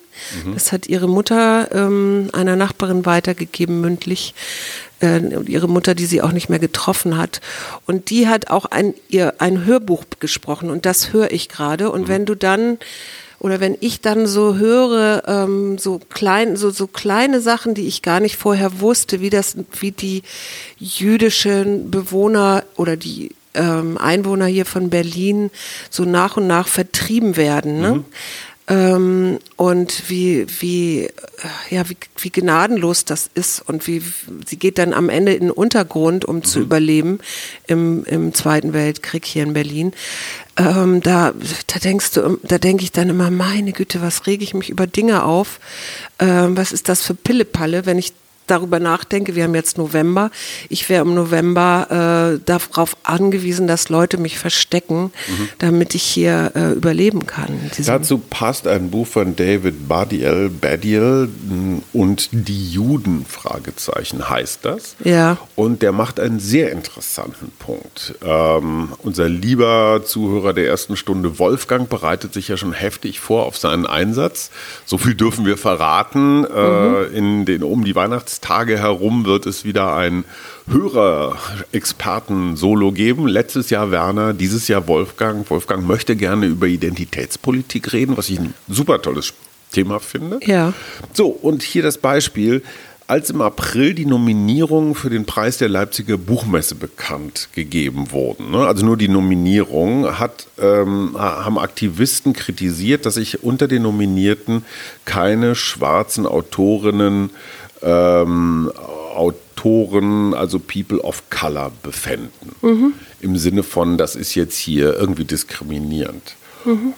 Das 0.55 0.73
hat 0.73 0.87
ihre 0.87 1.09
Mutter 1.09 1.69
ähm, 1.73 2.31
einer 2.33 2.57
Nachbarin 2.57 3.07
weitergegeben, 3.07 3.81
mündlich. 3.81 4.35
Äh, 5.01 5.19
und 5.19 5.49
ihre 5.49 5.69
Mutter, 5.69 5.95
die 5.95 6.07
sie 6.07 6.23
auch 6.23 6.33
nicht 6.33 6.49
mehr 6.49 6.59
getroffen 6.59 7.19
hat. 7.19 7.41
Und 7.87 8.11
die 8.11 8.29
hat 8.29 8.49
auch 8.49 8.67
ein, 8.67 8.95
ihr 9.09 9.35
ein 9.41 9.65
Hörbuch 9.65 10.05
gesprochen 10.21 10.71
und 10.71 10.87
das 10.87 11.13
höre 11.13 11.33
ich 11.33 11.49
gerade. 11.49 11.91
Und 11.91 12.09
wenn 12.09 12.25
du 12.25 12.35
dann 12.35 12.79
oder 13.43 13.59
wenn 13.59 13.77
ich 13.81 14.01
dann 14.01 14.29
so 14.29 14.55
höre, 14.55 15.25
ähm, 15.27 15.77
so 15.77 15.99
klein, 15.99 16.57
so, 16.57 16.71
so 16.71 16.87
kleine 16.87 17.41
Sachen, 17.41 17.75
die 17.75 17.89
ich 17.89 18.01
gar 18.01 18.21
nicht 18.21 18.37
vorher 18.37 18.81
wusste, 18.81 19.21
wie 19.21 19.31
das, 19.31 19.57
wie 19.81 19.91
die 19.91 20.23
jüdischen 20.79 21.91
Bewohner 21.91 22.63
oder 22.77 22.97
die 22.97 23.35
ähm, 23.55 23.99
Einwohner 23.99 24.47
hier 24.47 24.65
von 24.65 24.91
Berlin 24.91 25.51
so 25.91 26.05
nach 26.05 26.37
und 26.37 26.47
nach 26.47 26.69
vertrieben 26.69 27.37
werden, 27.37 27.81
ne? 27.81 28.05
Ähm, 28.69 29.39
und 29.57 30.09
wie, 30.09 30.47
wie, 30.61 31.05
äh, 31.05 31.11
ja, 31.71 31.89
wie, 31.89 31.97
wie 32.19 32.31
gnadenlos 32.31 33.05
das 33.05 33.29
ist 33.35 33.61
und 33.61 33.89
wie 33.89 34.03
sie 34.47 34.57
geht 34.57 34.79
dann 34.79 34.93
am 34.93 35.09
Ende 35.09 35.35
in 35.35 35.41
den 35.41 35.51
Untergrund, 35.51 36.25
um 36.25 36.45
zu 36.45 36.61
überleben 36.61 37.19
im, 37.67 38.05
im 38.05 38.33
Zweiten 38.35 38.73
Weltkrieg 38.73 39.25
hier 39.25 39.43
in 39.43 39.53
Berlin. 39.53 39.93
Ähm, 40.57 41.01
da, 41.01 41.33
da 41.67 41.79
denkst 41.81 42.13
du, 42.13 42.39
da 42.45 42.59
denke 42.59 42.85
ich 42.85 42.93
dann 42.93 43.09
immer, 43.09 43.31
meine 43.31 43.73
Güte, 43.73 44.01
was 44.01 44.27
rege 44.27 44.45
ich 44.45 44.55
mich 44.55 44.71
über 44.71 44.87
Dinge 44.87 45.25
auf? 45.25 45.59
Ähm, 46.21 46.57
was 46.57 46.71
ist 46.71 46.89
das 46.89 47.03
für 47.03 47.15
Pillepalle, 47.15 47.85
wenn 47.85 47.99
ich 47.99 48.13
darüber 48.53 48.79
nachdenke, 48.79 49.35
wir 49.35 49.45
haben 49.45 49.55
jetzt 49.55 49.79
November, 49.79 50.31
ich 50.69 50.89
wäre 50.89 51.03
im 51.03 51.15
November 51.15 52.37
äh, 52.37 52.41
darauf 52.45 52.97
angewiesen, 53.03 53.67
dass 53.67 53.89
Leute 53.89 54.19
mich 54.19 54.39
verstecken, 54.39 55.11
damit 55.59 55.95
ich 55.95 56.03
hier 56.03 56.53
äh, 56.55 56.73
überleben 56.73 57.27
kann. 57.27 57.71
Dazu 57.85 58.19
passt 58.19 58.67
ein 58.67 58.91
Buch 58.91 59.07
von 59.07 59.35
David 59.37 59.89
Badiel, 59.89 60.51
Badiel 60.51 61.29
mh, 61.29 61.83
und 61.93 62.29
die 62.33 62.71
Juden, 62.71 63.25
Fragezeichen 63.27 64.29
heißt 64.29 64.65
das. 64.65 64.97
Ja. 65.03 65.39
Und 65.57 65.83
der 65.83 65.93
macht 65.93 66.21
einen 66.21 66.39
sehr 66.39 66.73
interessanten 66.73 67.53
Punkt. 67.59 68.15
Ähm, 68.23 68.91
unser 68.99 69.29
lieber 69.29 70.03
Zuhörer 70.05 70.53
der 70.53 70.67
ersten 70.67 70.97
Stunde, 70.97 71.39
Wolfgang, 71.39 71.89
bereitet 71.89 72.35
sich 72.35 72.49
ja 72.49 72.57
schon 72.57 72.73
heftig 72.73 73.21
vor 73.21 73.47
auf 73.47 73.57
seinen 73.57 73.87
Einsatz. 73.87 74.51
So 74.85 74.99
viel 74.99 75.15
dürfen 75.15 75.47
wir 75.47 75.57
verraten. 75.57 76.45
Äh, 76.45 77.05
in 77.17 77.45
den, 77.45 77.63
um 77.63 77.85
die 77.85 77.95
Weihnachtstage 78.43 78.79
herum 78.79 79.25
wird 79.25 79.47
es 79.47 79.65
wieder 79.65 79.95
ein 79.95 80.25
Hörer-Experten-Solo 80.69 82.91
geben. 82.93 83.27
Letztes 83.29 83.71
Jahr 83.71 83.91
Werner, 83.91 84.35
dieses 84.35 84.69
Jahr 84.69 84.87
Wolfgang. 84.89 85.49
Wolfgang 85.51 85.87
möchte 85.87 86.17
gerne 86.17 86.47
über 86.47 86.67
Identitätspolitik 86.67 87.93
reden, 87.93 88.17
was 88.17 88.29
ich 88.29 88.41
ein 88.41 88.55
super 88.69 89.01
tolles 89.01 89.33
Thema 89.71 90.01
finde. 90.01 90.41
Ja. 90.45 90.73
So, 91.13 91.29
und 91.29 91.63
hier 91.63 91.83
das 91.83 91.99
Beispiel. 91.99 92.63
Als 93.09 93.31
im 93.31 93.41
April 93.43 93.95
die 93.95 94.07
Nominierungen 94.07 94.95
für 94.95 95.11
den 95.11 95.27
Preis 95.27 95.59
der 95.59 95.69
Leipziger 95.69 96.17
Buchmesse 96.17 96.77
bekannt 96.77 97.49
gegeben 97.53 98.13
wurden, 98.13 98.53
ne, 98.53 98.65
also 98.67 98.87
nur 98.87 98.97
die 98.97 99.09
Nominierung, 99.09 100.19
hat, 100.19 100.47
ähm, 100.59 101.15
haben 101.19 101.59
Aktivisten 101.59 102.33
kritisiert, 102.33 103.05
dass 103.05 103.15
sich 103.15 103.43
unter 103.43 103.69
den 103.69 103.83
Nominierten 103.83 104.65
keine 105.05 105.55
schwarzen 105.57 106.27
Autorinnen, 106.27 107.29
ähm, 107.83 108.71
Autoren, 109.15 110.35
also 110.35 110.59
People 110.59 111.01
of 111.01 111.23
Color 111.31 111.73
befänden. 111.83 112.55
Im 113.21 113.37
Sinne 113.37 113.63
von, 113.63 113.99
das 113.99 114.17
ist 114.17 114.35
jetzt 114.35 114.57
hier 114.57 114.97
irgendwie 114.99 115.25
diskriminierend. 115.25 116.35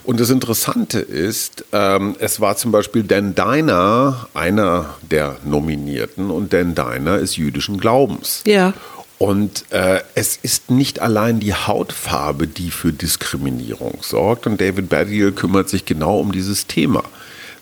Und 0.04 0.20
das 0.20 0.30
Interessante 0.30 1.00
ist, 1.00 1.64
ähm, 1.72 2.16
es 2.18 2.40
war 2.40 2.56
zum 2.56 2.70
Beispiel 2.70 3.02
Dan 3.02 3.34
Diner 3.34 4.28
einer 4.34 4.94
der 5.10 5.36
Nominierten 5.44 6.30
und 6.30 6.52
Dan 6.52 6.74
Diner 6.74 7.18
ist 7.18 7.36
jüdischen 7.36 7.78
Glaubens. 7.78 8.42
Ja. 8.46 8.74
Und 9.18 9.64
äh, 9.70 10.00
es 10.14 10.38
ist 10.42 10.70
nicht 10.70 11.00
allein 11.00 11.40
die 11.40 11.54
Hautfarbe, 11.54 12.46
die 12.46 12.70
für 12.70 12.92
Diskriminierung 12.92 13.98
sorgt. 14.02 14.46
Und 14.46 14.60
David 14.60 14.88
Badiel 14.88 15.32
kümmert 15.32 15.68
sich 15.68 15.86
genau 15.86 16.18
um 16.18 16.32
dieses 16.32 16.66
Thema. 16.66 17.02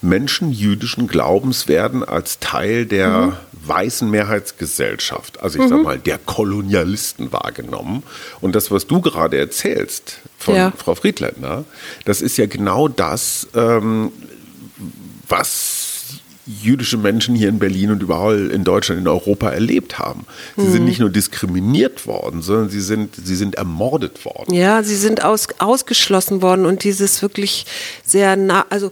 Menschen 0.02 0.50
jüdischen 0.52 1.06
Glaubens 1.06 1.68
werden 1.68 2.02
als 2.04 2.38
Teil 2.40 2.86
der 2.86 3.38
weißen 3.64 4.10
Mehrheitsgesellschaft, 4.10 5.40
also 5.40 5.62
ich 5.62 5.68
sag 5.68 5.82
mal 5.84 5.96
der 5.98 6.18
Kolonialisten 6.18 7.32
wahrgenommen. 7.32 8.02
Und 8.40 8.56
das, 8.56 8.72
was 8.72 8.88
du 8.88 9.00
gerade 9.00 9.38
erzählst 9.38 10.18
von 10.38 10.56
Ja. 10.56 10.72
Frau 10.76 10.96
Friedländer, 10.96 11.64
das 12.04 12.20
ist 12.22 12.36
ja 12.38 12.46
genau 12.46 12.88
das, 12.88 13.46
ähm, 13.54 14.10
was 15.28 15.78
jüdische 16.44 16.96
Menschen 16.96 17.36
hier 17.36 17.48
in 17.48 17.60
Berlin 17.60 17.92
und 17.92 18.02
überall 18.02 18.50
in 18.50 18.64
Deutschland, 18.64 19.00
in 19.00 19.06
Europa 19.06 19.50
erlebt 19.50 20.00
haben. 20.00 20.26
Sie 20.56 20.62
Mhm. 20.64 20.72
sind 20.72 20.84
nicht 20.86 20.98
nur 20.98 21.10
diskriminiert 21.10 22.04
worden, 22.08 22.42
sondern 22.42 22.68
sie 22.68 22.80
sind, 22.80 23.14
sie 23.14 23.36
sind 23.36 23.54
ermordet 23.54 24.24
worden. 24.24 24.52
Ja, 24.52 24.82
sie 24.82 24.96
sind 24.96 25.22
aus, 25.22 25.46
ausgeschlossen 25.58 26.42
worden 26.42 26.66
und 26.66 26.82
dieses 26.82 27.22
wirklich 27.22 27.64
sehr 28.04 28.34
nah, 28.34 28.66
also 28.70 28.90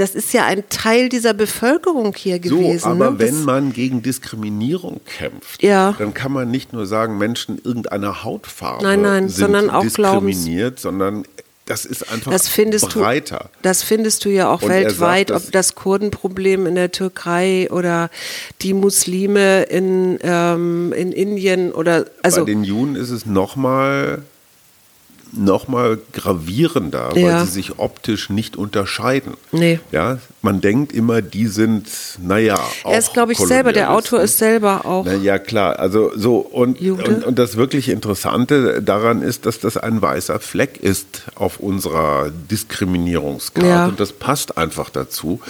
das 0.00 0.14
ist 0.14 0.32
ja 0.32 0.46
ein 0.46 0.64
Teil 0.68 1.08
dieser 1.08 1.34
Bevölkerung 1.34 2.14
hier 2.16 2.38
gewesen. 2.38 2.78
So, 2.80 2.86
aber 2.88 3.10
ne? 3.12 3.18
wenn 3.18 3.44
man 3.44 3.72
gegen 3.72 4.02
Diskriminierung 4.02 5.00
kämpft, 5.04 5.62
Ja. 5.62 5.94
dann 5.98 6.14
kann 6.14 6.32
man 6.32 6.50
nicht 6.50 6.72
nur 6.72 6.86
sagen, 6.86 7.18
Menschen 7.18 7.60
irgendeiner 7.62 8.24
Hautfarbe 8.24 8.82
Nein, 8.82 9.02
nein, 9.02 9.28
sind 9.28 9.40
sondern 9.46 9.70
auch 9.70 9.86
Glaubens- 9.86 10.36
diskriminiert, 10.38 10.80
sondern 10.80 11.24
das 11.66 11.84
ist 11.84 12.10
einfach 12.10 12.32
das 12.32 12.48
breiter. 12.48 13.50
du, 13.52 13.58
das 13.62 13.84
findest 13.84 14.24
du 14.24 14.28
ja 14.28 14.50
auch 14.52 14.62
Und 14.62 14.70
weltweit, 14.70 15.28
sagt, 15.28 15.44
ob 15.46 15.52
das 15.52 15.76
Kurdenproblem 15.76 16.66
in 16.66 16.74
der 16.74 16.90
Türkei 16.90 17.68
oder 17.70 18.10
die 18.62 18.74
Muslime 18.74 19.62
in, 19.64 20.18
ähm, 20.22 20.92
in 20.96 21.12
Indien 21.12 21.70
oder 21.70 22.06
also 22.22 22.40
Bei 22.40 22.46
den 22.46 22.64
Juden 22.64 22.96
ist 22.96 23.10
es 23.10 23.24
nochmal 23.24 24.22
noch 25.32 25.68
mal 25.68 25.98
gravierender, 26.12 27.10
weil 27.12 27.22
Ja. 27.22 27.44
sie 27.44 27.52
sich 27.52 27.78
optisch 27.78 28.30
nicht 28.30 28.56
unterscheiden. 28.56 29.34
Nee. 29.52 29.80
Ja, 29.92 30.18
man 30.42 30.60
denkt 30.60 30.92
immer, 30.92 31.22
die 31.22 31.46
sind, 31.46 31.86
naja, 32.20 32.54
auch 32.84 32.92
er 32.92 32.98
ist, 32.98 33.12
glaube 33.12 33.32
ich, 33.32 33.38
selber, 33.38 33.72
der 33.72 33.92
Autor 33.92 34.20
ist 34.20 34.38
selber 34.38 34.84
auch. 34.86 35.04
Na 35.04 35.14
ja, 35.14 35.38
klar. 35.38 35.78
Also 35.78 36.10
so 36.16 36.38
und, 36.38 36.80
und, 36.80 37.24
und 37.24 37.38
das 37.38 37.56
wirklich 37.56 37.88
Interessante 37.88 38.82
daran 38.82 39.22
ist, 39.22 39.46
dass 39.46 39.60
das 39.60 39.76
ein 39.76 40.02
weißer 40.02 40.40
Fleck 40.40 40.78
ist 40.78 41.24
auf 41.34 41.60
unserer 41.60 42.30
Diskriminierungskarte. 42.50 43.68
Ja. 43.68 43.86
Und 43.86 44.00
das 44.00 44.12
passt 44.12 44.58
einfach 44.58 44.90
dazu. 44.90 45.40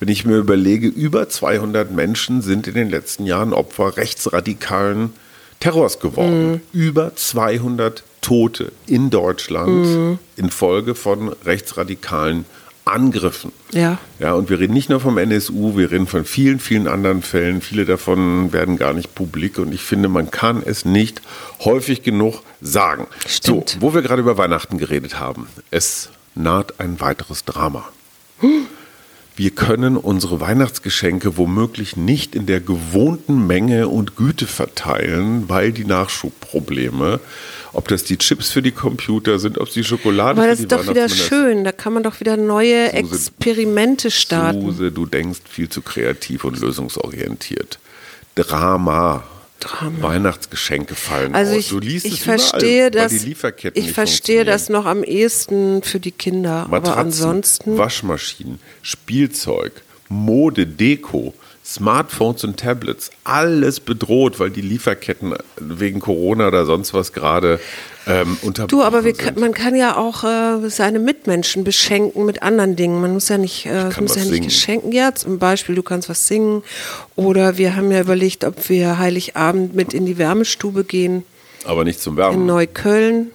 Wenn 0.00 0.08
ich 0.08 0.24
mir 0.24 0.36
überlege, 0.36 0.88
über 0.88 1.28
200 1.28 1.92
Menschen 1.92 2.42
sind 2.42 2.66
in 2.66 2.74
den 2.74 2.90
letzten 2.90 3.24
Jahren 3.24 3.52
Opfer 3.52 3.96
rechtsradikalen 3.96 5.12
Terrors 5.60 6.00
geworden. 6.00 6.50
Mhm. 6.52 6.60
Über 6.72 7.14
200 7.14 8.02
Tote 8.22 8.72
in 8.86 9.10
Deutschland 9.10 9.86
mhm. 9.86 10.18
infolge 10.36 10.94
von 10.94 11.28
rechtsradikalen 11.44 12.46
Angriffen. 12.84 13.52
Ja. 13.72 13.98
Ja, 14.18 14.32
und 14.32 14.50
wir 14.50 14.58
reden 14.58 14.72
nicht 14.72 14.88
nur 14.88 14.98
vom 14.98 15.18
NSU, 15.18 15.76
wir 15.76 15.92
reden 15.92 16.06
von 16.06 16.24
vielen, 16.24 16.58
vielen 16.58 16.88
anderen 16.88 17.22
Fällen. 17.22 17.60
Viele 17.60 17.84
davon 17.84 18.52
werden 18.52 18.76
gar 18.76 18.92
nicht 18.92 19.14
publik 19.14 19.58
und 19.58 19.72
ich 19.72 19.82
finde, 19.82 20.08
man 20.08 20.30
kann 20.30 20.62
es 20.64 20.84
nicht 20.84 21.22
häufig 21.60 22.02
genug 22.02 22.42
sagen. 22.60 23.06
Stimmt. 23.26 23.70
So, 23.70 23.80
wo 23.80 23.94
wir 23.94 24.02
gerade 24.02 24.22
über 24.22 24.36
Weihnachten 24.36 24.78
geredet 24.78 25.20
haben, 25.20 25.46
es 25.70 26.08
naht 26.34 26.80
ein 26.80 27.00
weiteres 27.00 27.44
Drama. 27.44 27.84
Hm 28.40 28.66
wir 29.34 29.50
können 29.50 29.96
unsere 29.96 30.40
Weihnachtsgeschenke 30.40 31.36
womöglich 31.38 31.96
nicht 31.96 32.34
in 32.34 32.46
der 32.46 32.60
gewohnten 32.60 33.46
Menge 33.46 33.88
und 33.88 34.14
Güte 34.14 34.46
verteilen, 34.46 35.48
weil 35.48 35.72
die 35.72 35.86
Nachschubprobleme, 35.86 37.18
ob 37.72 37.88
das 37.88 38.04
die 38.04 38.18
Chips 38.18 38.50
für 38.50 38.62
die 38.62 38.72
Computer 38.72 39.38
sind, 39.38 39.58
ob 39.58 39.68
es 39.68 39.74
die 39.74 39.84
Schokolade 39.84 40.40
Aber 40.40 40.42
für 40.42 40.48
das 40.48 40.58
die 40.58 40.64
ist 40.64 40.72
doch 40.72 40.88
wieder 40.88 41.08
schön, 41.08 41.64
da 41.64 41.72
kann 41.72 41.92
man 41.92 42.02
doch 42.02 42.20
wieder 42.20 42.36
neue 42.36 42.86
Suse, 42.86 42.96
Experimente 42.96 44.10
starten. 44.10 44.60
Suse, 44.60 44.92
du 44.92 45.06
denkst 45.06 45.40
viel 45.48 45.68
zu 45.68 45.82
kreativ 45.82 46.44
und 46.44 46.60
lösungsorientiert. 46.60 47.78
Drama. 48.34 49.24
Drama. 49.60 50.02
Weihnachtsgeschenke 50.02 50.96
fallen 50.96 51.34
also 51.34 51.52
aus. 51.52 51.58
Ich, 51.58 51.68
du 51.68 51.78
liest 51.78 52.04
ich 52.04 52.14
es 52.14 52.18
verstehe 52.18 52.88
überall, 52.88 52.90
das, 52.90 53.12
die 53.12 53.28
Lieferketten 53.28 53.82
Ich 53.82 53.92
verstehe 53.92 54.44
das 54.44 54.68
noch 54.68 54.86
am 54.86 55.04
ehesten 55.04 55.82
für 55.84 56.00
die 56.00 56.10
Kinder, 56.10 56.66
Matratzen, 56.68 56.92
aber 56.92 56.96
ansonsten 56.98 57.78
Waschmaschinen, 57.78 58.58
Spielzeug, 58.82 59.72
Mode, 60.12 60.66
Deko, 60.66 61.34
Smartphones 61.64 62.44
und 62.44 62.58
Tablets, 62.58 63.10
alles 63.24 63.80
bedroht, 63.80 64.40
weil 64.40 64.50
die 64.50 64.60
Lieferketten 64.60 65.34
wegen 65.56 66.00
Corona 66.00 66.48
oder 66.48 66.66
sonst 66.66 66.92
was 66.92 67.12
gerade 67.12 67.60
ähm, 68.06 68.36
unterbrochen 68.42 68.68
Du, 68.68 68.82
aber 68.82 69.04
wir, 69.04 69.14
sind. 69.14 69.38
man 69.38 69.54
kann 69.54 69.76
ja 69.76 69.96
auch 69.96 70.24
äh, 70.24 70.68
seine 70.68 70.98
Mitmenschen 70.98 71.62
beschenken 71.62 72.26
mit 72.26 72.42
anderen 72.42 72.74
Dingen. 72.74 73.00
Man 73.00 73.12
muss 73.12 73.28
ja 73.28 73.38
nicht, 73.38 73.66
äh, 73.66 73.90
muss 74.00 74.16
ja 74.16 74.24
nicht 74.24 74.42
geschenken. 74.42 74.92
Ja, 74.92 75.14
zum 75.14 75.38
Beispiel, 75.38 75.74
du 75.76 75.82
kannst 75.82 76.08
was 76.08 76.26
singen. 76.26 76.64
Oder 77.14 77.58
wir 77.58 77.76
haben 77.76 77.92
ja 77.92 78.00
überlegt, 78.00 78.44
ob 78.44 78.68
wir 78.68 78.98
Heiligabend 78.98 79.74
mit 79.74 79.94
in 79.94 80.04
die 80.04 80.18
Wärmestube 80.18 80.84
gehen. 80.84 81.24
Aber 81.64 81.84
nicht 81.84 82.00
zum 82.00 82.16
Wärmen. 82.16 82.40
In 82.40 82.46
Neukölln. 82.46 83.30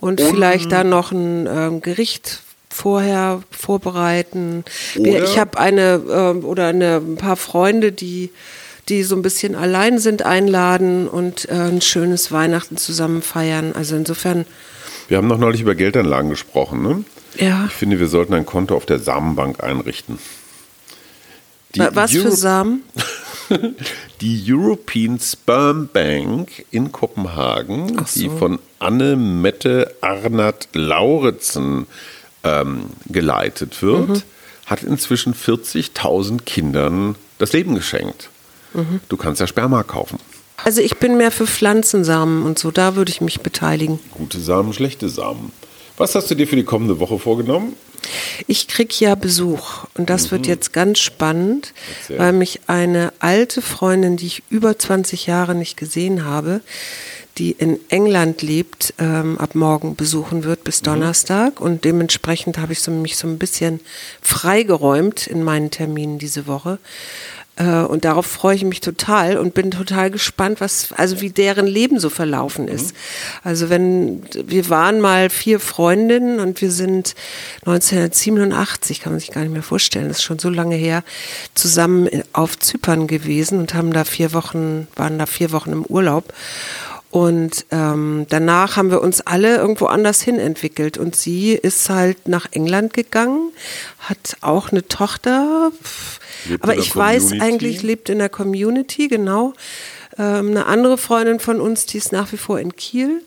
Und, 0.00 0.20
und 0.20 0.30
vielleicht 0.30 0.72
da 0.72 0.84
noch 0.84 1.12
ein 1.12 1.46
äh, 1.46 1.80
Gericht 1.80 2.40
vorher 2.72 3.42
vorbereiten. 3.50 4.64
Oder 4.98 5.24
ich 5.24 5.38
habe 5.38 5.58
eine 5.58 6.00
äh, 6.08 6.44
oder 6.44 6.68
eine, 6.68 6.96
ein 6.96 7.16
paar 7.16 7.36
Freunde, 7.36 7.92
die 7.92 8.30
die 8.88 9.04
so 9.04 9.14
ein 9.14 9.22
bisschen 9.22 9.54
allein 9.54 9.98
sind, 9.98 10.24
einladen 10.24 11.06
und 11.08 11.48
äh, 11.48 11.52
ein 11.52 11.80
schönes 11.80 12.32
Weihnachten 12.32 12.76
zusammen 12.76 13.22
feiern. 13.22 13.72
Also 13.74 13.94
insofern. 13.94 14.44
Wir 15.08 15.18
haben 15.18 15.28
noch 15.28 15.38
neulich 15.38 15.60
über 15.60 15.74
Geldanlagen 15.74 16.30
gesprochen, 16.30 16.82
ne? 16.82 17.04
Ja. 17.38 17.66
Ich 17.68 17.72
finde, 17.72 18.00
wir 18.00 18.08
sollten 18.08 18.34
ein 18.34 18.44
Konto 18.44 18.76
auf 18.76 18.86
der 18.86 18.98
Samenbank 18.98 19.62
einrichten. 19.62 20.18
Die 21.74 21.80
Was 21.80 22.14
Euro 22.14 22.24
für 22.24 22.32
Samen? 22.32 22.82
die 24.20 24.44
European 24.46 25.18
Sperm 25.18 25.88
Bank 25.90 26.66
in 26.70 26.92
Kopenhagen, 26.92 27.96
so. 28.06 28.20
die 28.20 28.28
von 28.28 28.58
Anne 28.78 29.16
Mette 29.16 29.94
Arnert 30.00 30.68
Lauritzen 30.74 31.86
ähm, 32.44 32.86
geleitet 33.06 33.82
wird, 33.82 34.08
mhm. 34.08 34.22
hat 34.66 34.82
inzwischen 34.82 35.34
40.000 35.34 36.42
Kindern 36.42 37.16
das 37.38 37.52
Leben 37.52 37.74
geschenkt. 37.74 38.30
Mhm. 38.74 39.00
Du 39.08 39.16
kannst 39.16 39.40
ja 39.40 39.46
Sperma 39.46 39.82
kaufen. 39.82 40.18
Also 40.64 40.80
ich 40.80 40.96
bin 40.98 41.16
mehr 41.16 41.32
für 41.32 41.46
Pflanzensamen 41.46 42.44
und 42.44 42.58
so, 42.58 42.70
da 42.70 42.94
würde 42.94 43.10
ich 43.10 43.20
mich 43.20 43.40
beteiligen. 43.40 43.98
Gute 44.12 44.38
Samen, 44.38 44.72
schlechte 44.72 45.08
Samen. 45.08 45.52
Was 45.96 46.14
hast 46.14 46.30
du 46.30 46.34
dir 46.34 46.46
für 46.46 46.56
die 46.56 46.64
kommende 46.64 47.00
Woche 47.00 47.18
vorgenommen? 47.18 47.74
Ich 48.46 48.68
kriege 48.68 48.94
ja 48.98 49.14
Besuch 49.14 49.84
und 49.94 50.10
das 50.10 50.26
mhm. 50.26 50.30
wird 50.32 50.46
jetzt 50.46 50.72
ganz 50.72 50.98
spannend, 50.98 51.72
Erzähl. 52.00 52.18
weil 52.18 52.32
mich 52.32 52.60
eine 52.66 53.12
alte 53.18 53.62
Freundin, 53.62 54.16
die 54.16 54.26
ich 54.26 54.42
über 54.50 54.78
20 54.78 55.26
Jahre 55.26 55.54
nicht 55.54 55.76
gesehen 55.76 56.24
habe, 56.24 56.60
die 57.38 57.52
in 57.52 57.78
England 57.88 58.42
lebt, 58.42 58.94
ähm, 58.98 59.38
ab 59.38 59.54
morgen 59.54 59.96
besuchen 59.96 60.44
wird 60.44 60.64
bis 60.64 60.82
mhm. 60.82 60.86
Donnerstag. 60.86 61.60
Mhm. 61.60 61.66
Und 61.66 61.84
dementsprechend 61.84 62.58
habe 62.58 62.72
ich 62.72 62.80
so, 62.80 62.90
mich 62.90 63.16
so 63.16 63.26
ein 63.26 63.38
bisschen 63.38 63.80
freigeräumt 64.20 65.26
in 65.26 65.42
meinen 65.42 65.70
Terminen 65.70 66.18
diese 66.18 66.46
Woche. 66.46 66.78
Äh, 67.56 67.82
und 67.82 68.04
darauf 68.04 68.26
freue 68.26 68.56
ich 68.56 68.64
mich 68.64 68.80
total 68.80 69.36
und 69.36 69.54
bin 69.54 69.70
total 69.70 70.10
gespannt, 70.10 70.60
was, 70.60 70.92
also 70.92 71.20
wie 71.20 71.30
deren 71.30 71.66
Leben 71.66 72.00
so 72.00 72.08
verlaufen 72.08 72.66
ist. 72.66 72.92
Mhm. 72.92 72.98
Also 73.44 73.70
wenn, 73.70 74.22
wir 74.34 74.68
waren 74.70 75.00
mal 75.00 75.28
vier 75.28 75.60
Freundinnen 75.60 76.40
und 76.40 76.60
wir 76.62 76.70
sind 76.70 77.14
1987, 77.66 79.00
kann 79.00 79.12
man 79.12 79.20
sich 79.20 79.32
gar 79.32 79.42
nicht 79.42 79.52
mehr 79.52 79.62
vorstellen, 79.62 80.08
das 80.08 80.18
ist 80.18 80.22
schon 80.22 80.38
so 80.38 80.48
lange 80.48 80.76
her, 80.76 81.04
zusammen 81.54 82.08
auf 82.32 82.58
Zypern 82.58 83.06
gewesen 83.06 83.58
und 83.58 83.74
haben 83.74 83.92
da 83.92 84.04
vier 84.04 84.32
Wochen, 84.32 84.88
waren 84.96 85.18
da 85.18 85.26
vier 85.26 85.52
Wochen 85.52 85.72
im 85.72 85.84
Urlaub. 85.84 86.32
Und 87.12 87.66
ähm, 87.70 88.24
danach 88.30 88.76
haben 88.76 88.90
wir 88.90 89.02
uns 89.02 89.20
alle 89.20 89.58
irgendwo 89.58 89.84
anders 89.84 90.22
hin 90.22 90.38
entwickelt. 90.38 90.96
Und 90.96 91.14
sie 91.14 91.52
ist 91.52 91.90
halt 91.90 92.26
nach 92.26 92.46
England 92.52 92.94
gegangen, 92.94 93.52
hat 93.98 94.38
auch 94.40 94.70
eine 94.70 94.88
Tochter. 94.88 95.72
Lebt 96.48 96.64
aber 96.64 96.74
ich 96.74 96.96
weiß 96.96 97.32
eigentlich, 97.32 97.82
lebt 97.82 98.08
in 98.08 98.18
der 98.18 98.30
Community, 98.30 99.08
genau. 99.08 99.52
Ähm, 100.16 100.52
eine 100.52 100.64
andere 100.64 100.96
Freundin 100.96 101.38
von 101.38 101.60
uns, 101.60 101.84
die 101.84 101.98
ist 101.98 102.12
nach 102.12 102.32
wie 102.32 102.38
vor 102.38 102.58
in 102.58 102.76
Kiel. 102.76 103.20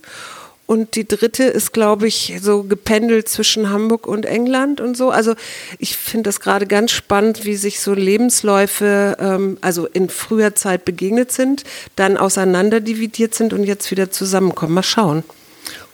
Und 0.67 0.95
die 0.95 1.08
dritte 1.08 1.43
ist, 1.43 1.73
glaube 1.73 2.08
ich, 2.08 2.39
so 2.41 2.63
gependelt 2.63 3.30
zwischen 3.30 3.69
Hamburg 3.69 4.08
und 4.08 4.25
England 4.25 4.82
und 4.82 4.97
so. 4.97 5.12
Also 5.12 5.36
ich 5.78 5.95
finde 5.95 6.23
das 6.23 6.39
gerade 6.39 6.65
ganz 6.65 6.91
spannend, 6.91 7.45
wie 7.45 7.56
sich 7.56 7.80
so 7.80 7.93
Lebensläufe, 7.93 9.17
ähm, 9.19 9.58
also 9.62 9.86
in 9.86 10.10
früher 10.10 10.56
Zeit 10.56 10.84
begegnet 10.84 11.32
sind, 11.32 11.63
dann 11.95 12.17
auseinanderdividiert 12.17 13.36
sind 13.36 13.54
und 13.54 13.63
jetzt 13.63 13.91
wieder 13.91 14.10
zusammenkommen. 14.10 14.73
Mal 14.73 14.84
schauen. 14.84 15.23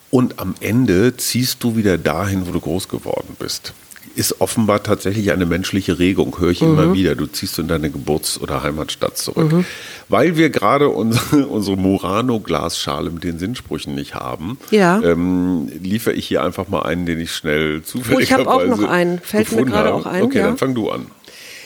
Und 0.10 0.40
am 0.40 0.56
Ende 0.60 1.16
ziehst 1.18 1.64
du 1.64 1.76
wieder 1.76 1.98
dahin, 1.98 2.48
wo 2.48 2.52
du 2.52 2.60
groß 2.60 2.88
geworden 2.88 3.36
bist 3.40 3.74
ist 4.16 4.42
offenbar 4.42 4.84
tatsächlich 4.84 5.32
eine 5.32 5.46
menschliche 5.46 6.00
Regung, 6.00 6.40
höre 6.40 6.52
ich 6.52 6.62
mhm. 6.62 6.70
immer 6.70 6.94
wieder. 6.94 7.16
Du 7.16 7.26
ziehst 7.26 7.58
in 7.60 7.68
deine 7.68 7.90
Geburts- 7.90 8.40
oder 8.40 8.64
Heimatstadt 8.64 9.18
zurück. 9.18 9.52
Mhm. 9.52 9.66
Weil 10.10 10.36
wir 10.38 10.50
gerade 10.50 10.90
unsere, 10.90 11.48
unsere 11.48 11.78
Murano-Glasschale 11.78 13.10
mit 13.10 13.24
den 13.24 13.40
Sinnsprüchen 13.40 13.96
nicht 13.96 14.16
haben, 14.16 14.58
ja. 14.72 15.02
ähm, 15.02 15.70
liefere 15.82 16.14
ich 16.14 16.28
hier 16.28 16.44
einfach 16.44 16.68
mal 16.68 16.84
einen, 16.84 17.06
den 17.06 17.20
ich 17.20 17.34
schnell 17.34 17.84
zufällig 17.84 18.18
Oh, 18.18 18.22
ich 18.22 18.34
habe 18.34 18.50
auch 18.50 18.66
noch 18.66 18.84
einen. 18.84 19.20
Fällt 19.20 19.52
mir 19.52 19.66
gerade 19.66 19.94
auch 19.94 20.06
ein. 20.06 20.24
Okay, 20.24 20.40
ja. 20.40 20.46
dann 20.46 20.58
fang 20.58 20.76
du 20.76 20.90
an. 20.90 21.08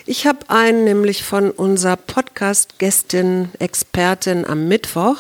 Ich 0.07 0.27
habe 0.27 0.49
einen 0.49 0.83
nämlich 0.83 1.23
von 1.23 1.49
unserer 1.49 1.95
Podcast-Gästin, 1.95 3.49
Expertin 3.57 4.45
am 4.45 4.67
Mittwoch, 4.67 5.17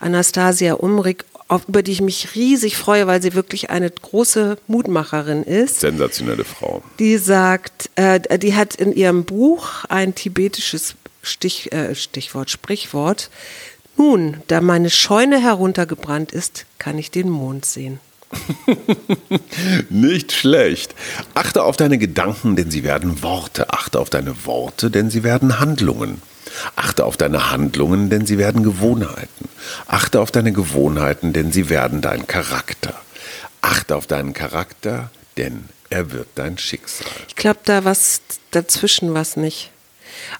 Anastasia 0.00 0.74
Umrig 0.74 1.24
auf, 1.48 1.66
über 1.66 1.82
die 1.82 1.92
ich 1.92 2.00
mich 2.02 2.34
riesig 2.34 2.76
freue, 2.76 3.06
weil 3.06 3.22
sie 3.22 3.34
wirklich 3.34 3.70
eine 3.70 3.90
große 3.90 4.58
Mutmacherin 4.66 5.42
ist. 5.42 5.80
Sensationelle 5.80 6.44
Frau. 6.44 6.82
Die 6.98 7.16
sagt, 7.16 7.90
äh, 7.96 8.38
die 8.38 8.54
hat 8.54 8.74
in 8.74 8.92
ihrem 8.92 9.24
Buch 9.24 9.84
ein 9.88 10.14
tibetisches 10.14 10.94
Stich, 11.22 11.72
äh, 11.72 11.94
Stichwort, 11.94 12.50
Sprichwort. 12.50 13.30
Nun, 13.96 14.36
da 14.46 14.60
meine 14.60 14.90
Scheune 14.90 15.42
heruntergebrannt 15.42 16.30
ist, 16.30 16.66
kann 16.78 16.98
ich 16.98 17.10
den 17.10 17.28
Mond 17.28 17.64
sehen. 17.64 17.98
Nicht 19.90 20.32
schlecht. 20.32 20.94
Achte 21.34 21.64
auf 21.64 21.76
deine 21.76 21.98
Gedanken, 21.98 22.56
denn 22.56 22.70
sie 22.70 22.84
werden 22.84 23.22
Worte. 23.22 23.72
Achte 23.72 23.98
auf 23.98 24.10
deine 24.10 24.44
Worte, 24.44 24.90
denn 24.90 25.10
sie 25.10 25.24
werden 25.24 25.58
Handlungen. 25.58 26.20
Achte 26.76 27.04
auf 27.04 27.16
deine 27.16 27.50
Handlungen, 27.50 28.10
denn 28.10 28.26
sie 28.26 28.38
werden 28.38 28.62
Gewohnheiten. 28.62 29.48
Achte 29.86 30.20
auf 30.20 30.30
deine 30.30 30.52
Gewohnheiten, 30.52 31.32
denn 31.32 31.52
sie 31.52 31.68
werden 31.68 32.00
dein 32.00 32.26
Charakter. 32.26 32.94
Achte 33.60 33.96
auf 33.96 34.06
deinen 34.06 34.32
Charakter, 34.32 35.10
denn 35.36 35.64
er 35.90 36.12
wird 36.12 36.28
dein 36.34 36.58
Schicksal. 36.58 37.06
Ich 37.28 37.36
glaube, 37.36 37.60
da 37.64 37.84
was 37.84 38.20
dazwischen 38.50 39.14
was 39.14 39.36
nicht. 39.36 39.70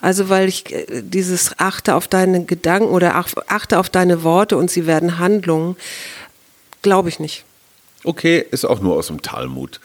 Also 0.01 0.29
weil 0.29 0.49
ich 0.49 0.73
äh, 0.73 1.03
dieses 1.03 1.59
achte 1.59 1.95
auf 1.95 2.09
deine 2.09 2.45
Gedanken 2.45 2.89
oder 2.89 3.15
achte 3.15 3.79
auf 3.79 3.89
deine 3.89 4.23
Worte 4.23 4.57
und 4.57 4.71
sie 4.71 4.87
werden 4.87 5.19
Handlungen, 5.19 5.77
glaube 6.83 7.09
ich 7.09 7.21
nicht. 7.21 7.45
Okay, 8.05 8.45
ist 8.51 8.65
auch 8.65 8.81
nur 8.81 8.97
aus 8.97 9.09
dem 9.09 9.23
Talmud. 9.23 9.81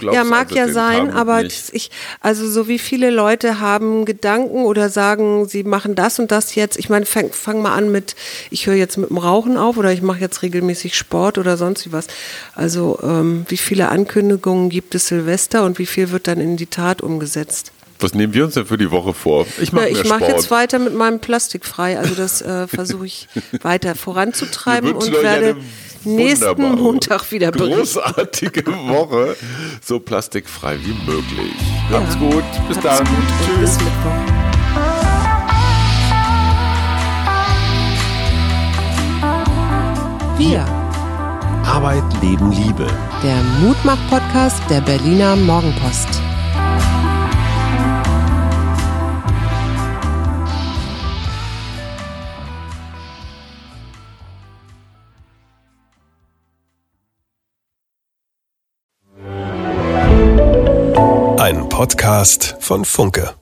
Ja, 0.00 0.24
mag 0.24 0.48
also 0.48 0.56
ja 0.56 0.68
sein, 0.68 1.10
aber 1.10 1.44
ich, 1.44 1.90
also 2.20 2.48
so 2.48 2.68
wie 2.68 2.78
viele 2.78 3.10
Leute 3.10 3.60
haben 3.60 4.04
Gedanken 4.04 4.64
oder 4.64 4.88
sagen, 4.88 5.46
sie 5.46 5.64
machen 5.64 5.94
das 5.94 6.18
und 6.18 6.30
das 6.30 6.54
jetzt. 6.54 6.78
Ich 6.78 6.88
meine, 6.88 7.06
fang, 7.06 7.32
fang 7.32 7.62
mal 7.62 7.74
an 7.74 7.90
mit, 7.90 8.16
ich 8.50 8.66
höre 8.66 8.74
jetzt 8.74 8.96
mit 8.96 9.10
dem 9.10 9.18
Rauchen 9.18 9.56
auf 9.56 9.76
oder 9.76 9.92
ich 9.92 10.02
mache 10.02 10.20
jetzt 10.20 10.42
regelmäßig 10.42 10.96
Sport 10.96 11.38
oder 11.38 11.56
sonst 11.56 11.86
wie 11.86 11.92
was. 11.92 12.06
Also 12.54 12.98
ähm, 13.02 13.44
wie 13.48 13.56
viele 13.56 13.88
Ankündigungen 13.88 14.70
gibt 14.70 14.94
es 14.94 15.08
Silvester 15.08 15.64
und 15.64 15.78
wie 15.78 15.86
viel 15.86 16.10
wird 16.10 16.26
dann 16.26 16.40
in 16.40 16.56
die 16.56 16.66
Tat 16.66 17.02
umgesetzt? 17.02 17.72
Was 18.00 18.12
nehmen 18.12 18.34
wir 18.34 18.44
uns 18.44 18.54
denn 18.54 18.66
für 18.66 18.76
die 18.76 18.90
Woche 18.90 19.14
vor? 19.14 19.46
Ich 19.60 19.72
mache 19.72 19.88
ja, 19.88 20.02
mach 20.06 20.20
jetzt 20.20 20.50
weiter 20.50 20.78
mit 20.78 20.94
meinem 20.94 21.20
Plastikfrei. 21.20 21.98
Also 21.98 22.14
das 22.14 22.42
äh, 22.42 22.66
versuche 22.66 23.06
ich 23.06 23.28
weiter 23.62 23.94
voranzutreiben 23.94 24.92
und 24.92 25.12
werde 25.12 25.56
nächsten 26.04 26.46
Wunderbar. 26.46 26.76
Montag 26.76 27.30
wieder 27.30 27.50
berichten. 27.50 27.76
Großartige 27.76 28.66
Woche, 28.66 29.36
so 29.82 30.00
plastikfrei 30.00 30.78
wie 30.84 30.94
möglich. 31.10 31.52
Ja. 31.90 32.00
Habt's 32.00 32.18
gut, 32.18 32.44
bis 32.68 32.76
Habt's 32.78 32.98
dann. 32.98 33.06
gut 33.06 33.24
Tschüss. 33.44 33.60
Bis 33.60 33.78
Mittwoch. 33.78 35.24
Wir, 40.36 40.64
Arbeit, 41.64 42.02
Leben, 42.20 42.50
Liebe. 42.52 42.86
der 43.22 43.42
Mutmach-Podcast 43.62 44.60
der 44.68 44.80
Berliner 44.80 45.36
Morgenpost. 45.36 46.08
Podcast 61.74 62.54
von 62.60 62.84
Funke. 62.84 63.34